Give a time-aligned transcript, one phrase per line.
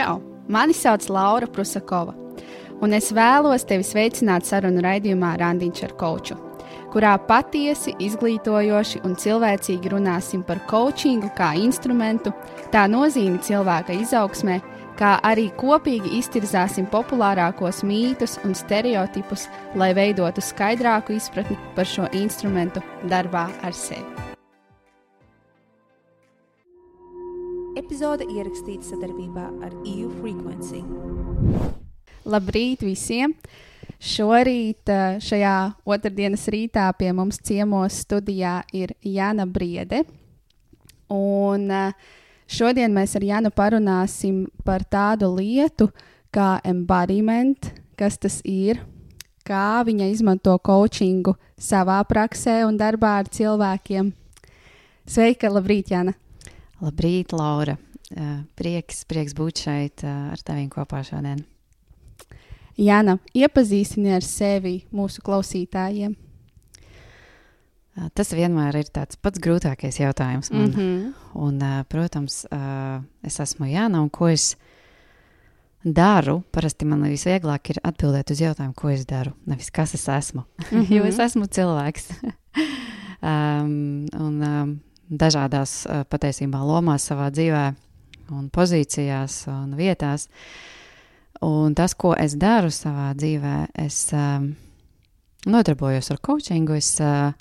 [0.00, 0.22] Čau!
[0.48, 2.14] Mani sauc Laura Prusakova,
[2.80, 6.36] un es vēlos tevi sveicināt sarunu raidījumā Randiņš ar Koču,
[6.94, 12.32] kurā patiesi, izglītojoši un cilvēcīgi runāsim par coachingu kā instrumentu,
[12.72, 14.56] tā nozīmi cilvēka izaugsmē,
[14.96, 22.80] kā arī kopīgi iztirzāsim populārākos mītus un stereotipus, lai veidotu skaidrāku izpratni par šo instrumentu
[23.12, 24.29] darbā ar sevi.
[27.78, 30.80] Epizode ierakstīta sadarbībā ar EU Frequency.
[32.26, 33.36] Labrīt visiem!
[34.00, 35.54] Šorīt, eh, šajā
[35.86, 40.02] otrdienas rītā, pie mums ciemos studijā ir Jana Briede.
[41.14, 41.92] Un eh,
[42.48, 45.92] šodien mēs ar Janu parunāsim par tādu lietu
[46.34, 48.80] kā embodiment, kas tas ir,
[49.46, 54.10] kā viņa izmanto coachingu savā praksē un darbā ar cilvēkiem.
[55.06, 56.16] Sveika, labrīt, Jana!
[56.80, 57.76] Labrīt, Laura!
[58.58, 61.44] Prieks, prieks būt šeit ar teviem kopā šodien.
[62.80, 66.16] Jāna, iepazīstini ar sevi mūsu klausītājiem.
[68.16, 70.50] Tas vienmēr ir tāds pats grūtākais jautājums.
[70.50, 70.70] Man.
[70.70, 71.12] Mm -hmm.
[71.34, 72.46] un, protams,
[73.22, 74.56] es esmu Jāna, un ko es
[75.84, 76.42] daru?
[76.52, 80.44] Parasti man visvieglāk ir atbildēt uz jautājumu, ko es daru, nevis kas es esmu.
[80.70, 80.92] Mm -hmm.
[80.96, 82.10] jo es esmu cilvēks.
[83.22, 84.80] um, un, um,
[85.10, 87.64] dažādās patiesībā lomās savā dzīvē,
[88.34, 90.28] un pozīcijās un vietās.
[91.44, 94.50] Un tas, ko es daru savā dzīvē, es um,
[95.48, 97.32] nodarbojos ar coachingu, es uh,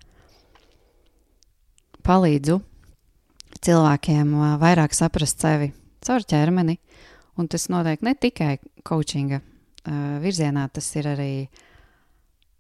[2.08, 2.61] palīdzu
[3.59, 5.73] cilvēkiem uh, vairāk saprast sevi
[6.06, 6.78] caur ķermeni.
[7.39, 11.33] Un tas notiek ne tikai coachinga uh, virzienā, tas ir arī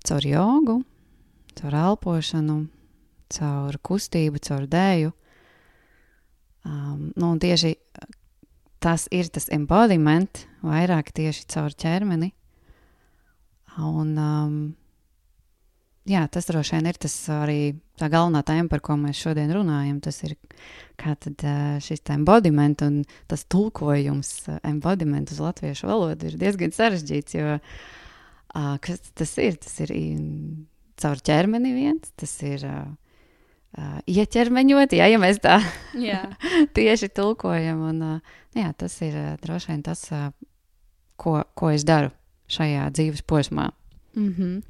[0.03, 0.81] caur jogu,
[1.55, 2.65] caur elpošanu,
[3.33, 5.13] caur kustību, caur dēju.
[6.67, 7.75] Um, nu, tieši
[8.83, 12.31] tas ir tas embodiment, vairāk tieši caur ķermeni.
[13.79, 14.55] Un, um,
[16.09, 17.59] jā, tas droši vien ir tas arī
[17.99, 19.99] tā galvenā tēma, par ko mēs šodien runājam.
[20.03, 20.35] Tas ir
[20.99, 23.01] kā tad uh, šis embodiment un
[23.31, 29.59] tas tulkojums uh, embodiment uz latviešu valodu ir diezgan sarežģīts, jo uh, kas tas ir?
[29.63, 29.95] Tas ir
[30.99, 32.89] caur ķermeni viens, tas ir uh,
[33.77, 35.59] uh, ieķermeņot, ja, ja mēs tā
[36.77, 37.83] tieši tulkojam.
[37.91, 40.29] Un, uh, jā, tas ir uh, droši vien tas, uh,
[41.19, 42.13] ko, ko es daru
[42.49, 43.69] šajā dzīves posmā.
[44.15, 44.63] Mm -hmm.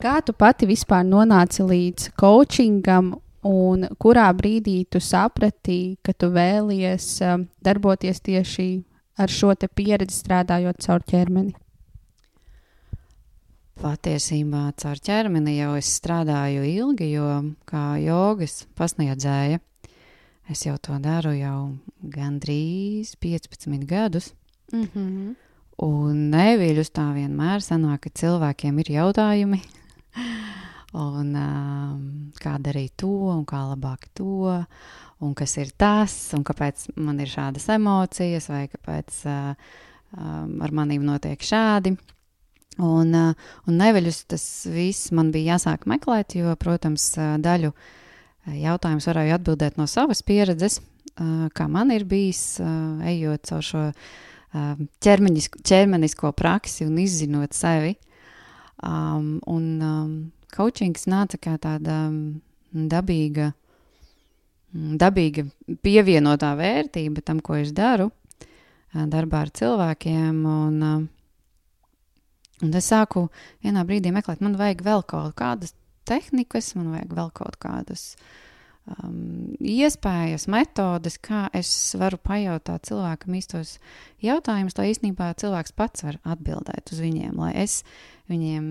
[0.00, 7.20] Kā tu pati vispār nonāci līdz coachingam, un kurā brīdī tu saprati, ka tu vēlies
[7.20, 8.84] uh, darboties tieši
[9.18, 11.54] ar šo pieredzi strādājot caur ķermeni?
[13.80, 17.28] Patiesībā caur ķermeni jau es strādāju ilgi, jo
[17.64, 19.56] kā jogas pasniedzēja,
[20.52, 21.78] es jau to daru jau
[22.12, 24.34] gandrīz 15 gadus.
[24.72, 25.34] Mm -hmm.
[25.80, 29.62] Un neviļus tā vienmēr sanāk, ka cilvēkiem ir jautājumi,
[30.92, 34.66] un um, kā darīt to, un kā labāk to,
[35.20, 39.54] un kas ir tas, un kāpēc man ir šādas emocijas, vai kāpēc uh,
[40.18, 41.96] um, ar manīm notiek šādi.
[42.78, 47.10] Un, un neveļus tas viss man bija jāsāk meklēt, jo, protams,
[47.42, 47.72] daļu
[48.46, 50.78] jautājumus varēju atbildēt no savas pieredzes,
[51.52, 52.60] kā man ir bijis,
[53.10, 53.82] ejot caur šo
[55.02, 57.96] ķermenisko, ķermenisko praksi un izzinot sevi.
[58.80, 60.12] Um, un um,
[60.54, 62.40] coachings nāca kā tāda um,
[62.72, 63.50] dabīga,
[64.72, 65.44] dabīga
[65.84, 68.08] pievienotā vērtība tam, ko es daru
[68.94, 70.38] darbā ar cilvēkiem.
[70.48, 71.04] Un, uh,
[72.60, 73.28] Un es sāku
[73.64, 75.74] vienā brīdī meklēt, man vajag vēl kaut kādas
[76.08, 78.04] tehnikas, man vajag vēl kaut kādas
[78.90, 81.70] um, iespējas, metodes, kā es
[82.00, 83.76] varu pajautāt cilvēkam īstos
[84.24, 87.80] jautājumus, lai īstenībā cilvēks pats var atbildēt uz viņiem, lai es
[88.30, 88.66] viņiem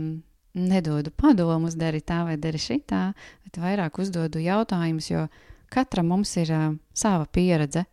[0.59, 3.09] nedodu padomus, dari tā vai dari šitā,
[3.45, 5.27] bet vairāk uzdodu jautājumus, jo
[5.73, 7.85] katram mums ir uh, sava pieredze,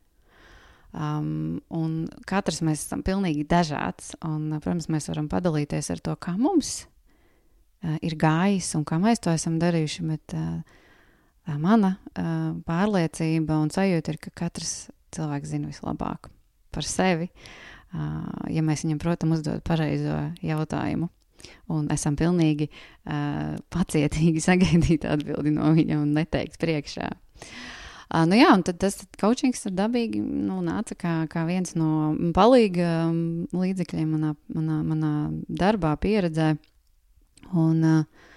[0.96, 4.14] Um, un katrs mēs esam pilnīgi dažāds.
[4.24, 6.86] Un, protams, mēs varam padalīties ar to, kā mums
[7.84, 10.06] uh, ir gājis un kā mēs to esam darījuši.
[10.08, 14.74] Bet uh, mana uh, pārliecība un sajūta ir, ka katrs
[15.16, 16.30] cilvēks zina vislabāk
[16.72, 17.28] par sevi.
[17.92, 21.12] Uh, ja mēs viņam, protams, uzdodam pareizo jautājumu.
[21.76, 27.12] Un esam pilnīgi uh, pacietīgi sagaidīt atbildi no viņa un neteikt priekšā.
[27.12, 27.75] Uh,
[28.06, 32.14] Uh, nu jā, un tad tas coachings ir dabīgi nu, nāca kā, kā viens no
[32.36, 33.10] palīga
[33.50, 35.12] līdzekļiem manā, manā, manā
[35.50, 36.52] darbā, pieredzē.
[37.50, 38.30] Un, uh,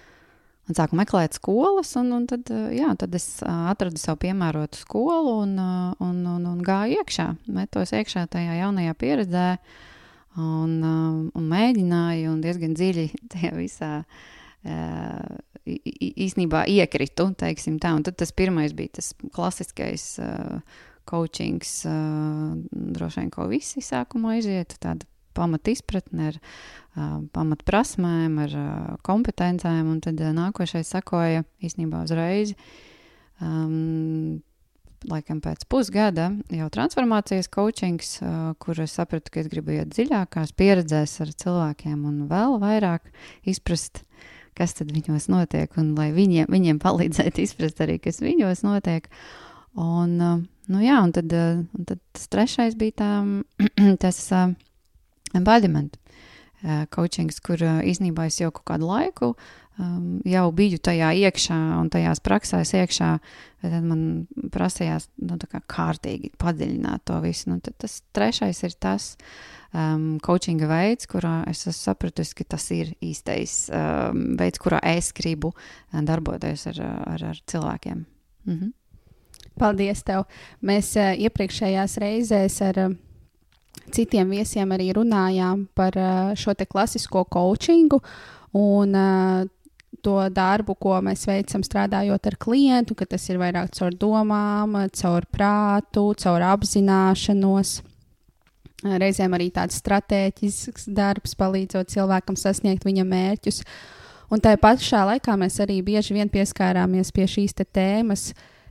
[0.70, 5.54] un sāku meklēt skolas, un, un tad, jā, tad es atradu sev piemērotu skolu un,
[5.58, 9.46] un, un, un gāju iekšā, metos iekšā tajā jaunajā pieredzē
[10.38, 10.76] un,
[11.34, 13.92] un mēģināju un diezgan dziļi tajā visā
[15.66, 17.92] īsnībā iekritu, teiksim tā.
[17.96, 20.60] Un tad tas pirmais bija tas klasiskais uh,
[21.10, 28.38] coachings, uh, droši vien, ko visi sākumā iziet, tāda pamat izpratne ar uh, pamat prasmēm,
[28.46, 32.54] ar uh, kompetencēm, un tad uh, nākošais sakoja īsnībā uzreiz.
[33.40, 34.40] Um,
[35.08, 40.52] laikam pēc pusgada jau transformācijas coachings, uh, kur es sapratu, ka es gribu iet dziļākās
[40.58, 43.08] pieredzēs ar cilvēkiem un vēl vairāk
[43.48, 44.04] izprast,
[44.58, 49.08] kas tad viņos notiek, un lai viņiem, viņiem palīdzētu izprast arī, kas viņos notiek.
[49.78, 50.40] Un, uh,
[50.72, 53.10] nu jā, un tad, uh, un tad tas trešais bija tā,
[54.04, 54.50] tas uh,
[55.38, 55.96] embodiment
[56.64, 59.34] uh, coachings, kur uh, īsnībā es jau kādu laiku
[59.80, 63.10] um, jau biju tajā iekšā un tajās praksēs iekšā,
[63.62, 64.02] tad man
[64.52, 67.50] prasījās nu, kā kārtīgi padziļināt to visu.
[67.52, 69.10] Nu, tas trešais ir tas
[69.72, 75.12] um, coachinga veids, kurā es esmu sapratusi, ka tas ir īstais um, veids, kurā es
[75.16, 75.54] gribu
[75.92, 76.82] darboties ar,
[77.14, 78.04] ar, ar cilvēkiem.
[78.48, 78.74] Mhm.
[79.60, 80.24] Paldies tev!
[80.64, 82.98] Mēs uh, iepriekšējās reizēs ar uh,
[83.92, 88.00] citiem viesiem arī runājām par uh, šo klasisko coachingu
[88.56, 89.48] un uh,
[90.04, 95.26] to darbu, ko mēs veicam strādājot ar klientu, ka tas ir vairāk caur domām, caur
[95.32, 97.80] prātu, caur apzināšanos.
[98.80, 103.60] Reizēm arī tāds strateģisks darbs, palīdzot cilvēkam sasniegt viņa mērķus.
[104.32, 108.30] Un tā pašā laikā mēs arī bieži vien pieskārāmies pie šīs tēmas,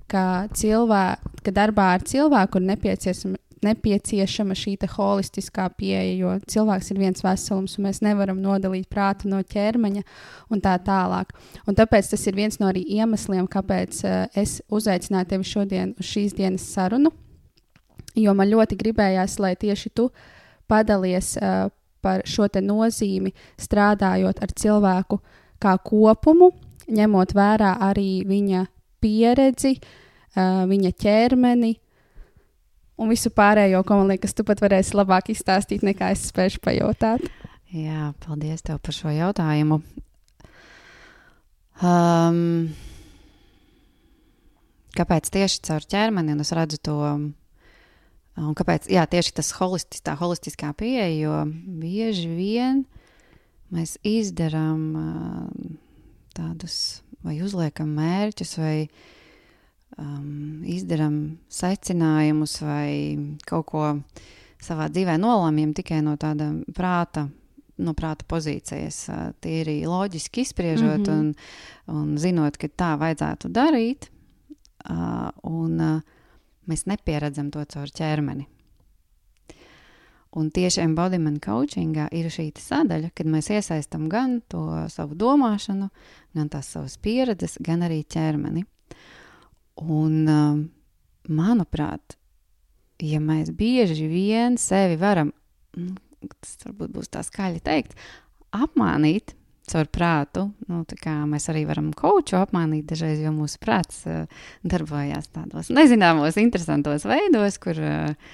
[0.09, 1.03] ka, cilvē,
[1.43, 7.77] ka darbā ar cilvēku ir nepieciešama nepieciešama šī holistiskā pieeja, jo cilvēks ir viens veselums,
[7.77, 10.03] un mēs nevaram nodalīt prātu no ķermeņa
[10.49, 11.33] un tā tālāk.
[11.67, 16.35] Un tāpēc tas ir viens no iemesliem, kāpēc uh, es uzaicināju tevi šodien uz šīs
[16.37, 17.11] dienas sarunu,
[18.15, 20.09] jo man ļoti gribējās, lai tieši tu
[20.69, 21.69] padalies uh,
[22.01, 25.19] par šo nozīmi strādājot ar cilvēku
[25.59, 26.53] kā kopumu,
[26.87, 28.65] ņemot vērā arī viņa
[29.03, 31.75] pieredzi, uh, viņa ķermeni,
[32.99, 37.25] un visu pārējo, ko man liekas, tu pat varēsi labāk izstāstīt, nekā es spēšu pajautāt.
[37.71, 39.79] Jā, paldies tev par šo jautājumu.
[41.79, 42.39] Um,
[44.97, 46.97] kāpēc tieši caur ķermeni, un es redzu to,
[48.39, 51.43] un kāpēc, jā, tieši tas holistis, tā holistiskā pieeja, jo
[51.79, 52.83] bieži vien
[53.71, 55.77] mēs izdarām uh,
[56.35, 59.07] tādus vai uzliekam mērķus vai uh,
[59.99, 62.91] um, izdarām secinājumus vai
[63.47, 63.83] kaut ko
[64.63, 67.27] savā dzīvē nolēmjam tikai no tāda prāta.
[67.79, 71.19] No prāta pozīcijas, uh, tīri loģiski izspriežot, mm -hmm.
[71.87, 74.09] un, un zinot, ka tā vajadzētu darīt,
[74.89, 76.01] uh, un uh,
[76.67, 78.47] mēs nepieredzam to caur ķermeni.
[80.37, 85.89] Un tieši embodiment coachingā ir šī sadaļa, kad mēs iesaistām gan to savu domāšanu,
[86.37, 88.65] gan tās savas pieredzes, gan arī ķermeni.
[89.79, 90.63] Un, um,
[91.31, 92.17] manuprāt,
[93.03, 95.31] ja mēs bieži vien sevi varam,
[95.79, 95.93] nu,
[96.41, 97.95] tas varbūt būs tā skaļi teikt,
[98.55, 99.35] apmānīt
[99.69, 104.25] caur prātu, nu, kā mēs arī varam koču apmānīt dažreiz, jo mūsu prāts uh,
[104.65, 108.31] darbojās tādos nezināmos, interesantos veidos, kur uh,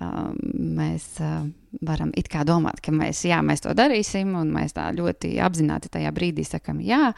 [0.00, 0.38] um,
[0.80, 1.44] mēs uh,
[1.84, 5.92] varam it kā domāt, ka mēs, jā, mēs to darīsim, un mēs tā ļoti apzināti
[5.92, 7.12] tajā brīdī sakam, jā,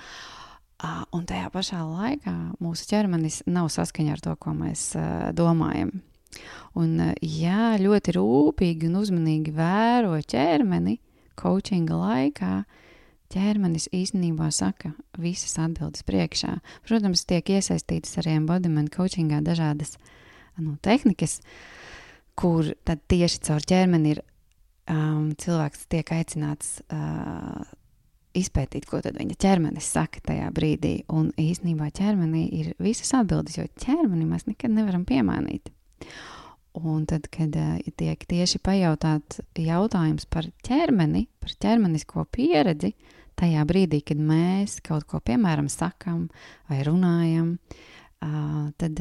[1.15, 4.93] Un tajā pašā laikā mūsu ķermenis nav saskaņā ar to, ko mēs
[5.37, 5.93] domājam.
[6.79, 10.97] Un, ja ļoti rūpīgi un uzmanīgi vēro ķermeni,
[11.39, 12.55] coachinga laikā,
[13.35, 16.57] ķermenis īstenībā saka visas atbildes priekšā.
[16.87, 19.97] Protams, tiek iesaistītas arī embodiment coachingā dažādas
[20.59, 21.41] nu, tehnikas,
[22.39, 24.23] kur tad tieši caur ķermeni ir
[24.91, 27.65] um, cilvēks tiek aicināts uh,
[28.37, 30.95] izpētīt, ko tad viņa ķermenis saka tajā brīdī.
[31.13, 35.73] Un īsnībā ķermenī ir visas atbildes, jo ķermeni mēs nekad nevaram piemānīt.
[36.75, 42.95] Un tad, kad uh, tiek tieši pajautāts jautājums par ķermeni, par ķermenisko pieredzi,
[43.39, 46.29] tajā brīdī, kad mēs kaut ko, piemēram, sakam
[46.71, 47.55] vai runājam,
[48.81, 49.01] tad,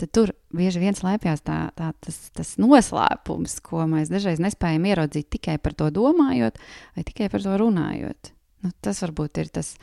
[0.00, 5.30] tad tur bieži vien slēpjas tā, tā, tas, tas noslēpums, ko mēs dažreiz nespējam ieraudzīt
[5.36, 6.60] tikai par to domājot
[6.96, 8.32] vai tikai par to runājot.
[8.60, 9.74] Nu, tas varbūt ir tas,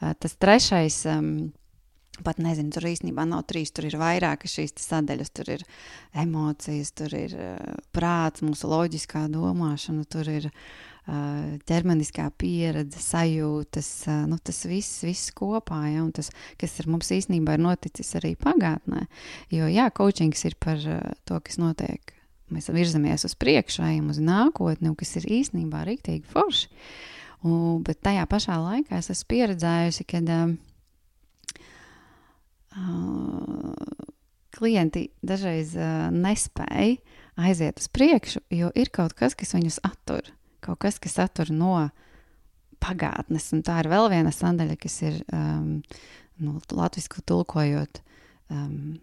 [0.00, 1.50] tas trešais um,
[2.20, 5.30] Pat nezinu, tur īstenībā nav trīs, tur ir vairāk šīs sadaļas.
[5.32, 5.62] Tur ir
[6.20, 13.88] emocijas, tur ir uh, prāts, mūsu loģiskā domāšana, tur ir uh, ķermeniskā pieredze, sajūtas.
[14.10, 16.28] Uh, nu, tas viss, viss kopā, ja, un tas,
[16.60, 19.06] kas ar mums īstenībā ir noticis arī pagātnē.
[19.54, 22.12] Jo, jā, coachings ir par uh, to, kas notiek.
[22.52, 26.68] Mēs virzamies uz priekšu, ejam uz nākotni, un kas ir īstenībā rīktīgi forši.
[27.42, 30.52] Un, bet tajā pašā laikā es esmu pieredzējusi, ka uh,
[32.76, 33.72] uh,
[34.54, 36.96] klienti dažreiz uh, nespēja
[37.42, 40.28] aiziet uz priekšu, jo ir kaut kas, kas viņus attur,
[40.62, 41.88] kaut kas, kas attur no
[42.82, 43.50] pagātnes.
[43.56, 45.80] Un tā ir vēl viena sadaļa, kas ir um,
[46.42, 48.02] nu, latviešu tulkojot.
[48.52, 49.00] Um,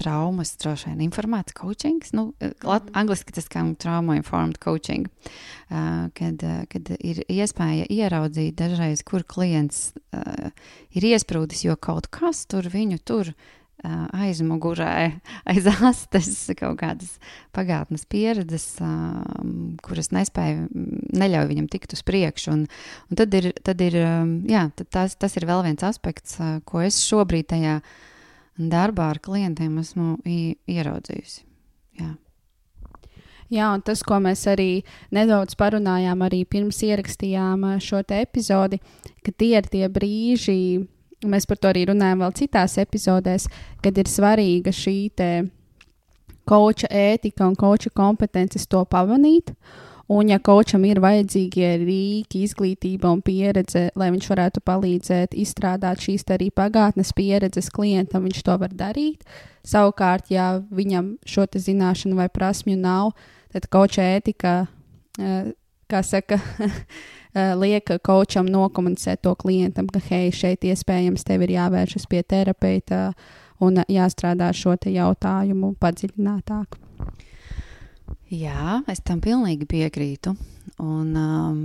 [0.00, 2.30] traumas, droši vien informēts coaching, nu,
[2.66, 5.08] lat, angliski tas kā trauma informed coaching,
[5.68, 10.50] uh, kad, uh, kad ir iespēja ieraudzīt dažreiz, kur klients uh,
[10.96, 15.20] ir iesprūdis, jo kaut kas tur viņu tur uh, aizmugurē,
[15.52, 17.16] aiz astes kaut kādas
[17.56, 19.20] pagātnes pieredzes, uh,
[19.84, 22.54] kuras nespēja, neļauj viņam tikt uz priekšu.
[22.56, 22.68] Un,
[23.10, 26.58] un tad ir, tad ir um, jā, tad tas, tas ir vēl viens aspekts, uh,
[26.64, 27.98] ko es šobrīd tajā uh,
[28.68, 31.44] darbā ar klientiem esmu ieraudzījusi.
[32.00, 32.10] Jā.
[33.50, 38.78] Jā, un tas, ko mēs arī nedaudz parunājām, arī pirms ierakstījām šo epizodi,
[39.24, 40.86] ka tie ir tie brīži,
[41.26, 43.48] mēs par to arī runājam vēl citās epizodēs,
[43.82, 45.10] kad ir svarīga šī
[46.46, 49.50] koča ētika un koča kompetences to pamanīt.
[49.50, 56.02] Uh, Un, ja kočam ir vajadzīgie rīki, izglītība un pieredze, lai viņš varētu palīdzēt izstrādāt
[56.02, 59.22] šīs arī pagātnes pieredzes klientam, viņš to var darīt.
[59.62, 63.12] Savukārt, ja viņam šo zināšanu vai prasmju nav,
[63.54, 64.56] tad koča ētika,
[65.20, 65.54] eh,
[65.86, 72.10] kā saka, eh, liek kočam nokomunicēt to klientam, ka, hei, šeit iespējams tev ir jāvēršas
[72.10, 73.12] pie terapeita
[73.62, 76.80] un jāstrādā šo jautājumu padziļinātāk.
[78.30, 80.34] Jā, es tam pilnīgi piekrītu.
[80.80, 81.62] Un, um,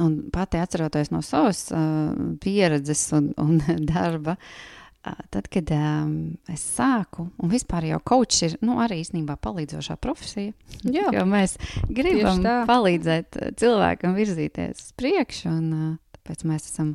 [0.00, 3.58] un pati atceroties no savas uh, pieredzes un, un
[3.90, 6.14] darba, uh, tad, kad um,
[6.50, 10.54] es sāku, un vispār jau kočs ir nu, arī īstenībā palīdzošā profesija.
[10.84, 16.94] Jā, jo mēs gribam palīdzēt cilvēkam virzīties uz priekšu, un uh, tāpēc mēs esam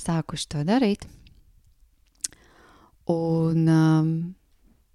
[0.00, 1.06] sākuši to darīt.
[3.12, 4.10] Un, um,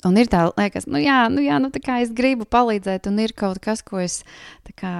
[0.08, 3.20] Un ir tā, liekas, nu jā, nu jā, nu tā kā es gribu palīdzēt, un
[3.22, 4.24] ir kaut kas, ko es
[4.74, 4.94] kā,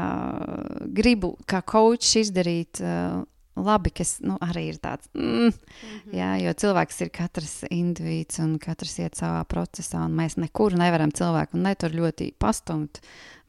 [0.94, 2.84] gribu kā coach izdarīt.
[2.86, 3.24] Uh,
[3.56, 6.14] labi, kas nu, arī ir tāds, mm, mm -hmm.
[6.16, 11.12] jā, jo cilvēks ir katrs individs un katrs iet savā procesā, un mēs nekur nevaram
[11.12, 13.00] cilvēku ne tur ļoti pastumt.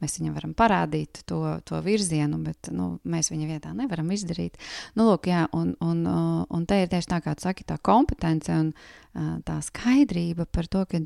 [0.01, 4.57] Mēs viņam varam parādīt to, to virzienu, bet nu, mēs viņa vietā nevaram izdarīt.
[4.95, 6.07] Nu, lūk, jā, un, un,
[6.49, 8.73] un te ir tieši tā, kā tu saki, tā kompetence un
[9.43, 10.99] tā skaidrība par to, ka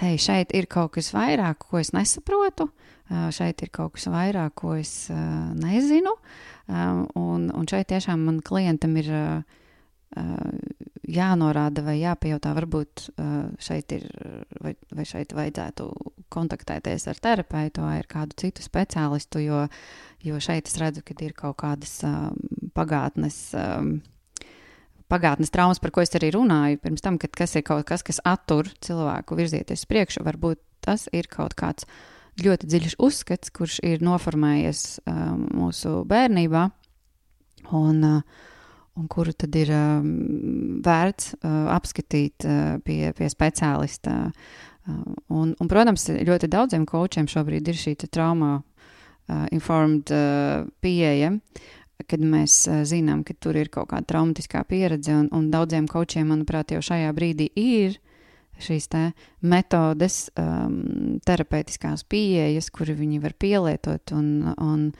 [0.00, 2.70] hei, šeit ir kaut kas vairāk, ko es nesaprotu,
[3.34, 6.14] šeit ir kaut kas vairāk, ko es nezinu.
[6.70, 9.10] Un, un šeit tiešām man klientam ir
[11.10, 13.08] jānorāda vai jāpajautā, varbūt
[13.62, 14.06] šeit ir,
[14.62, 15.88] vai, vai šeit vajadzētu
[16.30, 19.64] kontaktēties ar terapeitu vai ar kādu citu speciālistu, jo,
[20.26, 22.00] jo šeit es redzu, ka ir kaut kādas
[22.74, 23.42] pagātnes
[25.10, 28.22] pagātnes traumas, par ko es arī runāju pirms tam, kad kas ir kaut kas, kas
[28.26, 31.88] attur cilvēku virzieties priekšu, varbūt tas ir kaut kāds
[32.40, 36.64] ļoti dziļš uzskats, kurš ir noformējies um, mūsu bērnībā,
[37.76, 38.46] un, uh,
[38.96, 40.08] un kuru tad ir um,
[40.84, 44.16] vērts uh, apskatīt uh, pie, pie speciālista.
[44.30, 51.34] Uh, un, un, protams, ļoti daudziem kočiem šobrīd ir šī trauma uh, informed uh, pieeja.
[51.34, 51.68] Uh,
[52.08, 56.72] kad mēs zinām, ka tur ir kaut kāda traumatiskā pieredze, un, un daudziem kočiem, manuprāt,
[56.74, 57.98] jau šajā brīdī ir
[58.60, 58.88] šīs
[59.40, 64.90] metodes, um, terapeitiskās pieejas, kuri viņi var pielietot, un, un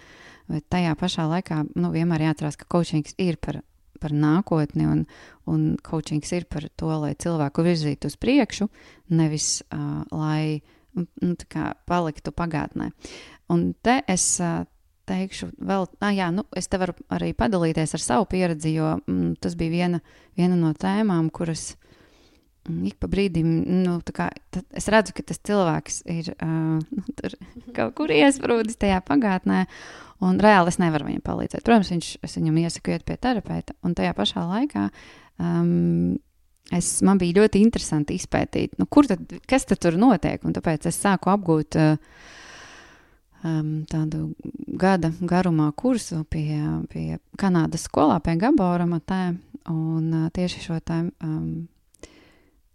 [0.73, 3.61] tajā pašā laikā nu, vienmēr jāatcerās, ka coachings ir par,
[4.00, 5.04] par nākotni, un,
[5.50, 8.69] un coachings ir par to, lai cilvēku virzītu uz priekšu,
[9.12, 10.61] nevis uh, lai
[10.97, 11.37] nu,
[11.87, 12.90] paliktu pagātnē.
[13.50, 14.64] Un te es uh,
[15.11, 19.37] teikšu, vēl, ah, jā, nu, es te varu arī padalīties ar savu pieredzi, jo mm,
[19.43, 20.00] tas bija viena,
[20.38, 21.75] viena no tēmām, kuras
[22.69, 23.50] mm, ik pa brīdim,
[23.85, 24.31] nu, kā,
[24.76, 27.37] es redzu, ka tas cilvēks ir uh, nu, tur
[27.76, 29.67] kaut kur iesprūdis tajā pagātnē,
[30.26, 31.64] un reāli es nevaru viņam palīdzēt.
[31.67, 34.88] Protams, viņš, es viņam iesaku iet pie terapeita, un tajā pašā laikā
[35.40, 36.19] um,
[36.76, 41.00] es, man bija ļoti interesanti izpētīt, nu, kur tad, kas tad tur notiek, tāpēc es
[41.00, 41.97] sāku apgūt uh,
[43.45, 44.31] um, tādu
[44.81, 46.61] gada garumā kursu pie,
[46.93, 49.37] pie Kanādas skolā, pie Gabora Matē.
[49.69, 51.69] un uh, tieši šo tā um,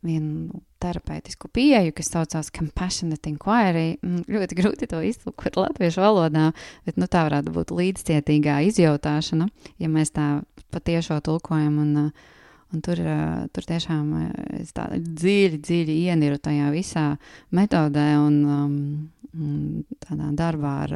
[0.06, 3.98] vienu terapeitisku pieeju, kas saucās Compassionate Inquiry.
[4.04, 6.52] Ļoti grūti to iztulkot latviešu valodā,
[6.86, 9.50] bet nu, tā varētu būt līdzcietīgā izjautāšana,
[9.82, 10.30] ja mēs tā
[10.76, 11.80] patiešo tulkojam.
[11.82, 12.12] Un,
[12.76, 13.00] un tur,
[13.56, 14.12] tur tiešām
[14.60, 17.06] es tādu dziļi, dziļi ieniru tajā visā
[17.56, 18.78] metodē un um,
[20.04, 20.96] tādā darbā ar,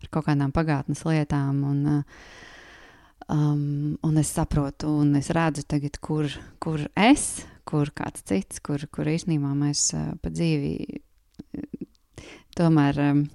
[0.00, 1.62] ar kaut kādām pagātnes lietām.
[1.68, 2.02] Un,
[3.28, 6.30] um, un es saprotu, un es redzu tagad, kur,
[6.62, 9.90] kur es, kur kāds cits, kur, kur īstenībā mēs
[10.22, 11.02] pa dzīvi
[12.58, 13.26] tomēr um,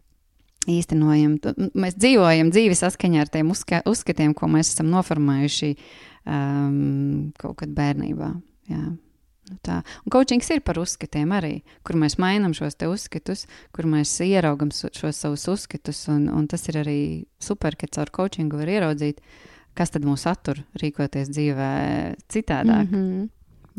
[0.69, 1.37] īstenojam,
[1.75, 7.73] mēs dzīvojam dzīvi saskaņā ar tiem uzska uzskatiem, ko mēs esam noformējuši um, kaut kad
[7.75, 8.29] bērnībā.
[8.71, 8.83] Jā.
[9.51, 9.81] Nu tā.
[10.05, 13.43] Un coachings ir par uzskatiem arī, kur mēs mainām šos uzskatus,
[13.75, 16.05] kur mēs ieraugam šos savus uzskatus.
[16.13, 16.99] Un, un tas ir arī
[17.43, 19.19] super, ka caur coachingu var ieraudzīt,
[19.75, 21.71] kas tad mūs attur rīkoties dzīvē
[22.31, 22.87] citādāk.
[22.87, 23.29] Mm -hmm.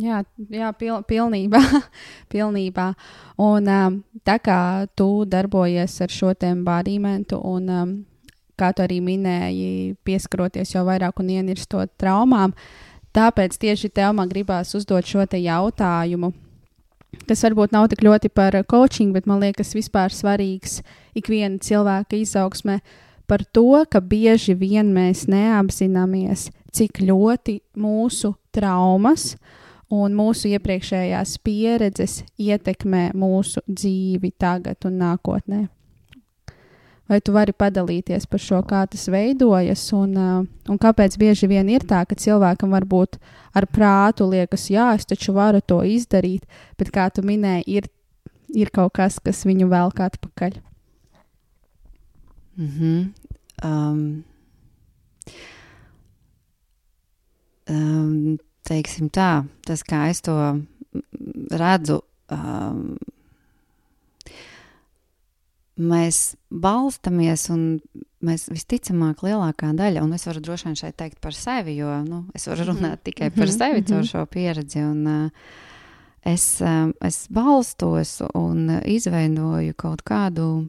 [0.00, 1.60] Jā, jā pil, pilnībā.
[2.32, 2.88] pilnībā.
[3.42, 4.58] Un um, tā kā
[4.98, 7.94] tu darbojies ar šo tēmu bādīmentu un um,
[8.58, 12.54] kā tu arī minēji, pieskaroties jau vairāk un ienirstot traumām,
[13.14, 16.32] tāpēc tieši tev man gribās uzdot šo jautājumu,
[17.28, 20.82] kas varbūt nav tik ļoti par coaching, bet man liekas vispār svarīgs
[21.14, 22.80] ikviena cilvēka izaugsmē
[23.26, 29.34] par to, ka bieži vien mēs neapzināmies, cik ļoti mūsu traumas
[29.92, 35.64] un mūsu iepriekšējās pieredzes ietekmē mūsu dzīvi tagad un nākotnē.
[37.04, 41.68] Vai tu vari padalīties par šo, kā tas veidojas, un, uh, un kāpēc bieži vien
[41.68, 43.18] ir tā, ka cilvēkam varbūt
[43.52, 46.46] ar prātu liekas, jā, es taču varu to izdarīt,
[46.80, 47.90] bet kā tu minēji, ir,
[48.56, 50.56] ir kaut kas, kas viņu velk atpakaļ.
[52.56, 53.12] Mm -hmm.
[53.68, 54.24] um,
[57.68, 60.36] um, teiksim tā, tas, kā es to
[61.52, 62.00] redzu,
[62.32, 62.94] um,
[65.74, 67.64] mēs balstamies un
[68.24, 72.24] mēs visticamāk lielākā daļa, un es varu droši vien šeit teikt par sevi, jo nu,
[72.34, 73.04] es varu runāt mm -hmm.
[73.04, 74.78] tikai par mhm, sevi caur šo pieredzi.
[74.78, 75.30] Un, uh,
[76.24, 80.68] es, um, es balstos un izveidoju kaut kādu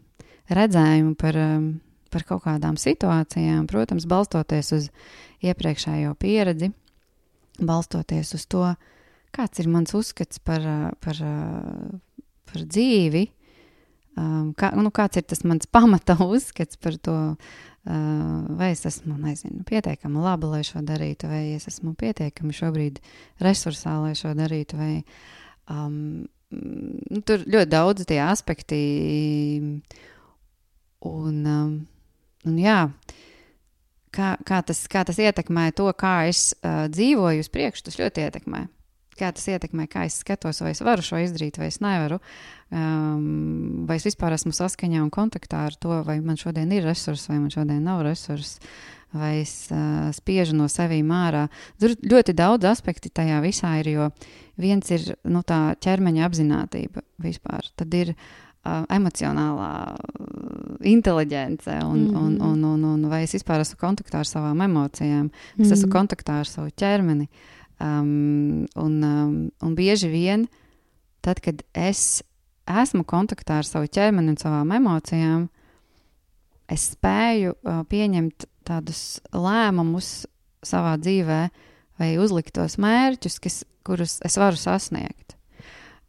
[0.49, 4.89] redzējumu par, um, par kaut kādām situācijām, protams, balstoties uz
[5.41, 6.71] iepriekšējo pieredzi
[7.61, 8.65] balstoties uz to,
[9.35, 10.63] kāds ir mans uzskats par,
[11.03, 11.21] par,
[12.49, 13.25] par dzīvi,
[14.19, 19.17] um, kā, nu, kāds ir tas mans pamata uzskats par to, uh, vai es esmu,
[19.21, 23.01] nezinu, pietiekami laba, lai šo darītu, vai es esmu pietiekami šobrīd
[23.43, 24.93] resursā, lai šo darītu, vai
[25.71, 28.81] um, nu, tur ļoti daudz tie aspekti,
[31.05, 31.79] un, um,
[32.49, 33.23] un jā, uh,
[34.15, 38.25] kā, kā, tas, kā tas ietekmē to, kā es uh, dzīvoju uz priekšu, tas ļoti
[38.25, 38.65] ietekmē.
[39.15, 42.19] Kā tas ietekmē, kā es skatos, vai es varu šo izdarīt, vai es nevaru.
[42.75, 47.29] Um, vai es vispār esmu saskaņā un kontaktā ar to, vai man šodien ir resursi,
[47.31, 48.59] vai man šodien nav resursi,
[49.15, 51.45] vai es uh, spiežu no sevīm ārā.
[51.79, 54.09] Tur ļoti daudz aspektu tajā visā ir, jo
[54.59, 57.71] viens ir nu, tā ķermeņa apziņotība vispār.
[57.79, 58.27] Tad ir uh,
[58.65, 59.71] emocionālā
[60.85, 65.29] inteliģence, un, mm un, un, un, un vai es vispār esmu kontaktā ar savām emocijām,
[65.29, 65.73] es mm -hmm.
[65.73, 67.27] esmu kontaktā ar savu ķermeni.
[67.79, 70.47] Um, un, um, un bieži vien,
[71.21, 72.23] tad, kad es
[72.65, 75.49] esmu kontaktā ar savu ķermeni un savām emocijām,
[76.67, 80.25] es spēju uh, pieņemt tādus lēmumus
[80.63, 81.49] savā dzīvē
[81.99, 85.24] vai uzlikt tos mērķus, kas, kurus es varu sasniegt.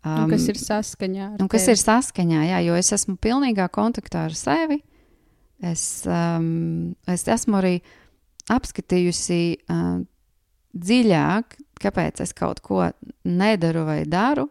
[0.06, 1.28] Um, un kas ir saskaņā?
[1.42, 1.74] Un kas tevi?
[1.74, 4.78] ir saskaņā, jā, jo es esmu pilnīgā kontaktā ar sevi.
[5.66, 7.74] Es, um, es esmu arī
[8.52, 9.40] apskatījusi
[9.72, 9.98] uh,
[10.76, 12.84] dziļāk, kāpēc es kaut ko
[13.26, 14.46] nedaru vai daru.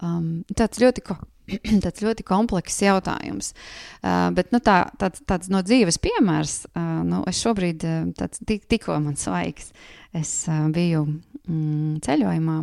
[0.00, 1.04] Um, tāds ļoti
[1.84, 3.52] tāds ļoti komplekss jautājums.
[4.00, 8.40] Uh, bet nu, tā, tāds, tāds no dzīves piemērs, uh, nu, es šobrīd, uh, tāds,
[8.48, 9.74] tik, tikko man svaigs,
[10.16, 11.04] es uh, biju
[11.44, 12.60] mm, ceļojumā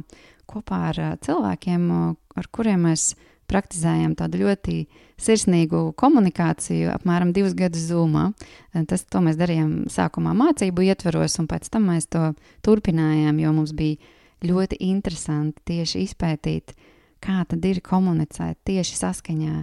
[0.50, 1.86] kopā ar cilvēkiem,
[2.40, 3.14] ar kuriem mēs
[3.50, 4.78] praktizējam tādu ļoti
[5.22, 8.30] sirsnīgu komunikāciju, apmēram divus gadus zūmā.
[8.90, 12.32] Tas, to mēs darījām sākumā mācību ietveros, un pēc tam mēs to
[12.66, 14.00] turpinājām, jo mums bija
[14.44, 16.76] ļoti interesanti tieši izpētīt,
[17.24, 19.58] kā tad ir komunicēt tieši saskaņā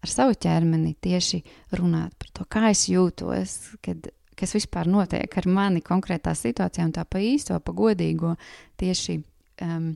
[0.00, 1.42] ar savu ķermeni, tieši
[1.76, 6.94] runāt par to, kā es jūtos, kad kas vispār notiek ar mani konkrētā situācijā, un
[6.96, 8.34] tā pa īsto, pa godīgo,
[8.80, 9.18] tieši
[9.66, 9.90] um,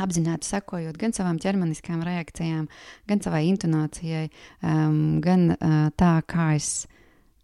[0.00, 2.66] apzināti sekojot gan savām ķermeniskām reakcijām,
[3.08, 4.28] gan savai intonācijai,
[4.62, 6.86] um, gan uh, tā, kā es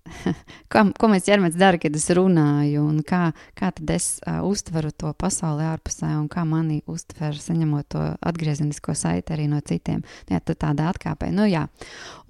[0.72, 3.22] kā, ko mēs ķermenis dara, kad es runāju, un kā,
[3.58, 9.36] kā es uh, uztveru to pasauli ārpusē, un kā mani uztver, saņemot to atgriezenisko saiti
[9.36, 10.02] arī no citiem.
[10.30, 11.30] Jā, tad tādā atkāpē.
[11.34, 11.66] Nu, jā.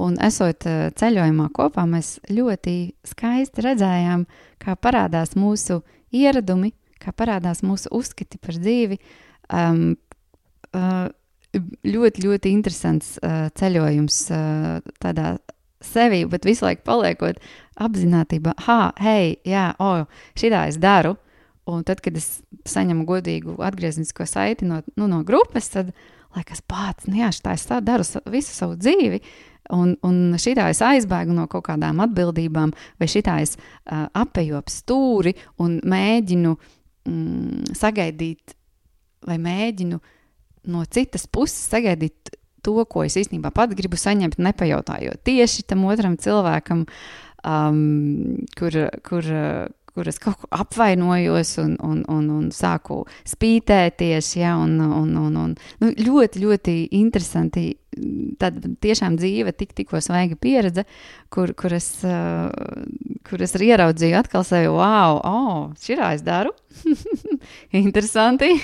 [0.02, 2.76] Un esot uh, ceļojumā kopā, mēs ļoti
[3.08, 4.26] skaisti redzējām,
[4.62, 5.80] kā parādās mūsu
[6.12, 9.00] ieradumi, kā parādās mūsu uzskati par dzīvi.
[9.52, 10.11] Um, uh,
[10.72, 15.34] ļoti, ļoti interesants uh, ceļojums uh, tādā
[15.82, 17.40] sevi, bet visu laiku paliekot
[17.82, 21.16] apzinātībā, ah, hei, jā, o, oh, šitā es daru.
[21.70, 25.92] Un tad, kad es saņemu godīgu atgrieznisko saiti no, nu, no grupas, tad
[26.34, 29.20] liekas, pats, nu jā, tā es tā daru visu savu dzīvi.
[29.72, 34.72] Un, un šitā es aizbēgu no kaut kādām atbildībām, vai šitā es uh, apēju ap
[34.72, 38.56] stūri un mēģinu mm, sagaidīt,
[39.28, 40.00] vai mēģinu
[40.68, 46.16] no citas puses sagaidīt to, ko es īstenībā pats gribu saņemt, nepajautājot tieši tam otram
[46.20, 46.86] cilvēkam,
[47.42, 47.80] um,
[48.58, 49.30] kur, kur,
[49.92, 54.32] kur es kaut ko apvainojos un, un, un, un sāku spītēties.
[54.38, 57.72] Ja, un, un, un, un, nu, ļoti, ļoti interesanti.
[58.40, 60.86] Tāda tiešām dzīve, tik, tikko svaiga pieredze,
[61.28, 62.48] kur, kur, es, uh,
[63.28, 66.54] kur es ieraudzīju atkal sevi, wow, oh, šitā es daru.
[67.84, 68.54] Interesanti.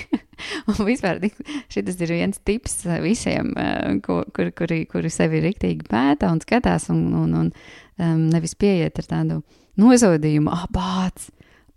[0.71, 1.21] Un vispār
[1.71, 6.89] šis ir viens tips visiem, uh, kur, kur, kuri, kuri sevi riktīgi pēta un skatās
[6.93, 9.41] un, un, un um, nevis pieiet ar tādu
[9.79, 11.29] nosodījumu, ah, bāc,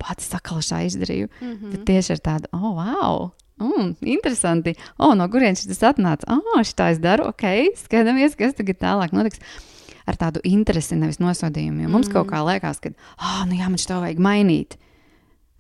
[0.03, 1.29] pats sakalšā izdarīju.
[1.41, 1.71] Mm -hmm.
[1.71, 3.31] Bet tieši ar tādu, oh, wow!
[3.63, 4.75] Mm, interesanti.
[4.99, 6.27] Oh, no kurienes tas atnāca?
[6.27, 7.29] Ah, oh, šī tā es daru.
[7.31, 7.45] Ok,
[7.79, 9.39] skatāmies, kas tagad tālāk notiks.
[10.07, 11.85] Ar tādu interesi, nevis nosodījumu.
[11.85, 12.13] Jo mums mm.
[12.13, 14.79] kaut kā liekas, ka, ah, oh, nu jā, man šito vajag mainīt.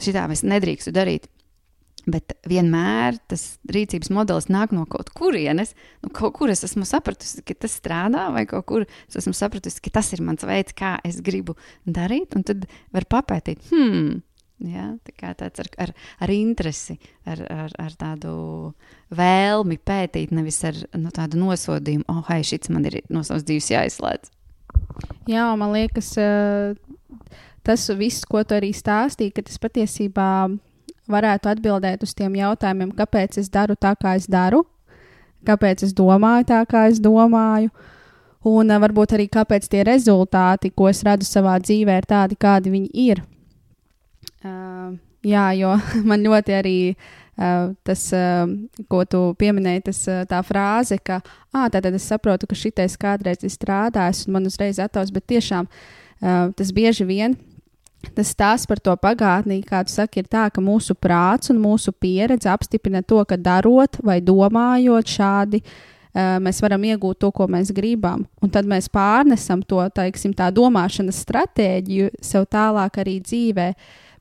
[0.03, 1.29] Šitā es nedrīkstu darīt.
[2.03, 5.77] Bet vienmēr tas rīcības modelis nāk no kaut kurienes.
[6.03, 9.79] Nu, kaut kur es esmu sapratusi, ka tas strādā, vai kaut kur es esmu sapratusi,
[9.85, 11.55] ka tas ir mans veids, kā es gribu
[11.87, 12.35] darīt.
[12.35, 14.17] Un tad var papētīt, hmm,
[14.67, 15.93] ja, tā tāds ar, ar,
[16.27, 18.35] ar interesi, ar, ar, ar tādu
[19.15, 23.71] vēlmi pētīt, nevis ar nu, tādu nosodījumu, oh, hei, šis man ir no savas dzīves
[23.77, 24.35] jāizslēdz.
[25.31, 26.11] Jā, man liekas,
[27.63, 30.61] tas viss, ko tu arī stāstīji, ka tas patiesībā ir
[31.11, 34.63] varētu atbildēt uz tiem jautājumiem, kāpēc es daru tā, kā es daru,
[35.47, 37.73] kāpēc es domāju tā, kā es domāju,
[38.47, 42.75] un uh, varbūt arī kāpēc tie rezultāti, ko es redzu savā dzīvē, ir tādi, kādi
[42.75, 43.23] viņi ir.
[44.43, 44.95] Uh,
[45.27, 45.75] jā, jo
[46.09, 48.47] man ļoti arī uh, tas, uh,
[48.91, 51.21] ko tu pieminēji, tas uh, tā frāze, ka,
[51.55, 55.71] ah, tad es saprotu, ka šitais kādreiz ir strādājis, un man uzreiz attaus, bet tiešām
[55.71, 57.39] uh, tas bieži vien
[58.11, 61.95] Tas stāsts par to pagātnī, kā tu saki, ir tā, ka mūsu prāts un mūsu
[61.95, 67.73] pieredze apstiprina to, ka darot vai domājot šādi, uh, mēs varam iegūt to, ko mēs
[67.75, 68.27] gribam.
[68.43, 73.71] Un tad mēs pārnesam to, teiksim, tā domāšanas stratēģiju sev tālāk arī dzīvē.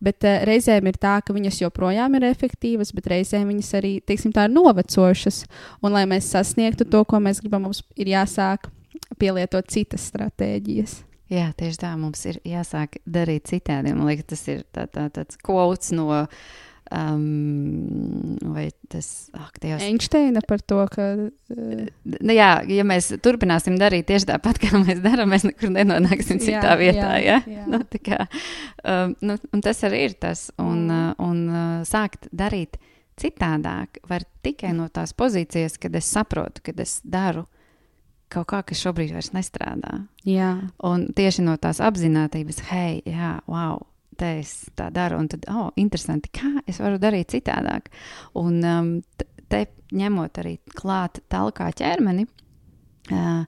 [0.01, 4.33] Bet uh, reizēm ir tā, ka viņas joprojām ir efektīvas, bet reizēm viņas arī, teiksim,
[4.35, 5.43] tā ir novecojušas.
[5.81, 8.69] Un, lai mēs sasniegtu to, ko mēs gribam, mums ir jāsāk
[9.19, 11.01] pielietot citas stratēģijas.
[11.31, 13.93] Jā, tieši tā mums ir jāsāk darīt citādi.
[13.95, 16.25] Man liekas, tas ir tā, tā, tāds quotes no.
[16.91, 19.29] Um, vai tas
[19.63, 21.05] ir Einsteina par to, ka.
[21.53, 21.85] Uh...
[22.27, 26.79] Jā, ja mēs turpināsim darīt tieši tāpat, kā mēs darām, mēs nekur nenonāksim citā jā,
[26.81, 27.13] vietā.
[27.15, 27.39] Jā, ja?
[27.47, 27.63] jā.
[27.71, 28.25] Nu, kā,
[28.83, 30.49] um, nu, tas arī ir tas.
[30.59, 30.99] Un, mm.
[30.99, 32.75] uh, un uh, sākt darīt
[33.21, 37.47] citādāk var tikai no tās pozīcijas, kad es saprotu, kad es daru
[38.31, 40.01] kaut kā, kas šobrīd vairs nestrādā.
[40.27, 40.53] Jā.
[40.87, 43.81] Un tieši no tās apziņotības, hei, jā, wow,
[44.19, 47.91] te es tā daru, un tad, oh, interesanti, kā es varu darīt citādāk.
[48.39, 48.93] Un um,
[49.51, 52.27] te ņemot arī klāt talkā ķermeni.
[53.11, 53.43] Uh,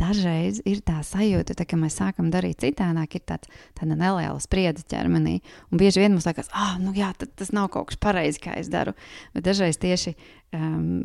[0.00, 4.84] dažreiz ir tā sajūta, tā, ka mēs sākam darīt citādāk, ir tāds, tāda neliela spriedze
[4.90, 5.38] ķermenī.
[5.70, 8.70] Un bieži vien mums liekas, ah, nu jā, tas nav kaut kas pareizs, kā es
[8.72, 8.96] daru.
[9.34, 10.14] Bet dažreiz tieši
[10.56, 11.02] um,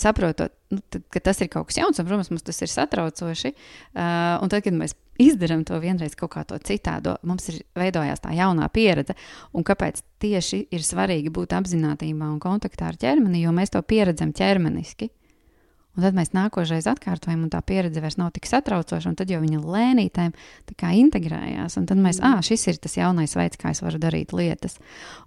[0.00, 3.54] saprotot, nu, tad, ka tas ir kaut kas jauns, un, protams, mums tas ir satraucoši.
[3.94, 8.22] Uh, un tad, kad mēs izdarām to vienreiz kaut kā to citādo, mums ir veidojās
[8.22, 9.16] tā jaunā pieredze.
[9.56, 14.34] Un kāpēc tieši ir svarīgi būt apziņotībā un kontaktā ar ķermeni, jo mēs to pieredzam
[14.36, 15.10] ķermeniski.
[15.98, 19.40] Un tad mēs nākošais atkārtojam, un tā pieredze vairs nav tik satraucoša, un tad jau
[19.42, 20.30] viņa lēnītēm
[20.94, 21.74] integrējās.
[21.80, 24.78] Un tad mēs, ah, šis ir tas jaunais veids, kā es varu darīt lietas.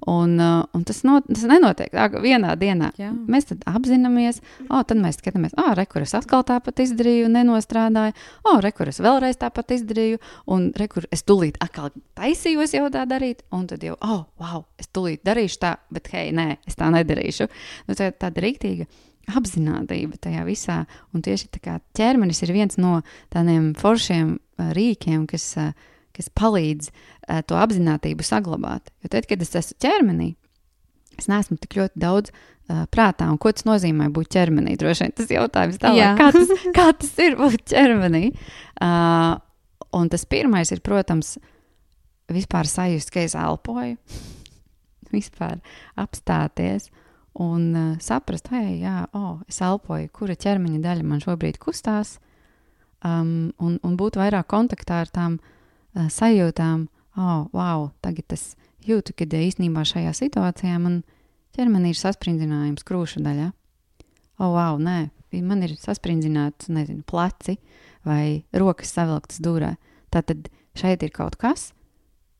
[0.08, 3.12] Un, uh, un tas, no, tas nenotiek tā, vienā dienā Jā.
[3.12, 8.16] mēs apzināmies, oh, tad mēs skatāmies, ah, re, kur es atkal tāpat izdarīju, nenostrādāju,
[8.48, 10.24] oh, re, kur es vēlreiz tāpat izdarīju,
[10.56, 14.64] un re, kur es tūlīt atkal taisījos jau tā darīt, un tad jau, oh, wow,
[14.80, 17.52] es tūlīt darīšu tā, bet hei, nē, es tā nedarīšu.
[17.92, 18.88] Nu, tā ir tāda rīktīga
[19.30, 20.82] apziņotība tajā visā.
[21.14, 23.00] Un tieši tā kā ķermenis ir viens no
[23.34, 25.74] tādiem foršiem uh, rīkiem, kas, uh,
[26.16, 28.92] kas palīdz uh, to apziņotību saglabāt.
[29.04, 30.32] Jo tad, kad es esmu ķermenī,
[31.20, 33.30] es neesmu tik ļoti daudz uh, prātā.
[33.32, 34.76] Un ko tas nozīmē būt ķermenī?
[34.80, 38.26] Droši vien tas jautājums tālāk, kā tas, kā tas ir būt ķermenī.
[38.82, 39.38] Uh,
[39.98, 41.36] un tas pirmais ir, protams,
[42.32, 43.98] vispār sajust, ka es elpoju,
[45.16, 45.60] vispār
[46.00, 46.90] apstāties
[47.34, 52.18] un uh, saprast, hei, jā, oh, es elpoju, kura ķermeņa daļa man šobrīd kustās,
[53.06, 58.52] um, un, un būt vairāk kontaktā ar tām uh, sajūtām, oh, wow, tagad es
[58.88, 61.02] jūtu, ka īstenībā šajā situācijā man
[61.56, 63.52] ķermenī ir saspringzinājums krūšu daļā.
[64.42, 65.12] Oh, wow, nē,
[65.46, 67.60] man ir sasprindzināts, nezinu, pleci
[68.08, 69.76] vai rokas savilktas dūrē.
[70.12, 71.70] Tātad šeit ir kaut kas,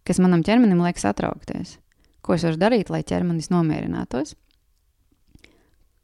[0.08, 1.78] kas manam ķermenim liekas atraukties.
[2.26, 4.36] Ko es varu darīt, lai ķermenis nomierinātos?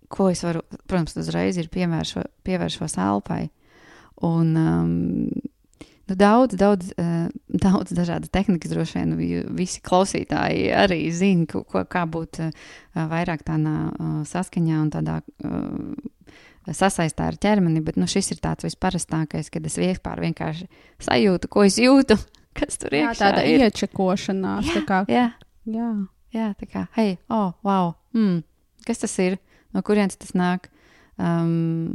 [0.08, 3.48] Ko es varu, protams, uzreiz ir pievēršo, pievēršos elpai.
[4.26, 4.92] Un um,
[6.08, 9.16] nu, daudz, daudz, uh, daudz dažādas tehnikas droši vien
[9.58, 16.08] visi klausītāji arī zina, ko, kā būt uh, vairāk tādā uh, saskaņā un tādā uh,
[16.76, 20.68] sasaistā ar ķermeni, bet nu, šis ir tāds visparastākais, kad es vienkārši
[21.04, 22.18] sajūtu, ko es jūtu,
[22.58, 23.68] kas tur jā, iekšā tāda ir.
[23.68, 24.72] iečakošanās.
[24.72, 25.28] Jā, tā kā, jā,
[25.70, 25.92] jā.
[26.36, 28.42] jā, tā kā, hei, oh, wow, mm,
[28.88, 29.38] kas tas ir,
[29.76, 30.70] no kurienes tas nāk?
[31.18, 31.90] Um,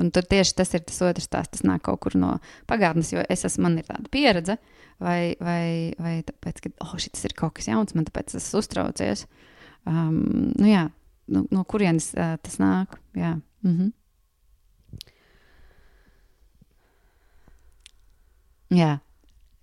[0.00, 1.58] un tur tieši tas ir tas otrs stāsts.
[1.58, 2.38] Tas nāk kaut kur no
[2.70, 4.56] pagātnes, jo es esmu, man ir tāda pieredze,
[5.02, 9.26] vai, vai, vai tāpēc, ka, oh, šis ir kaut kas jauns, man tāpēc tas uztraucies.
[9.88, 10.88] Um, nu jā,
[11.28, 12.98] no, no kurienes uh, tas nāk?
[13.16, 13.38] Jā.
[13.64, 13.92] Mm -hmm.
[18.70, 19.00] Jā.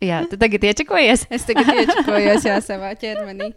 [0.04, 1.26] Jā, tu tagad iečakojies.
[1.34, 3.54] Es tagad iečakojos jā, savā ķermenī.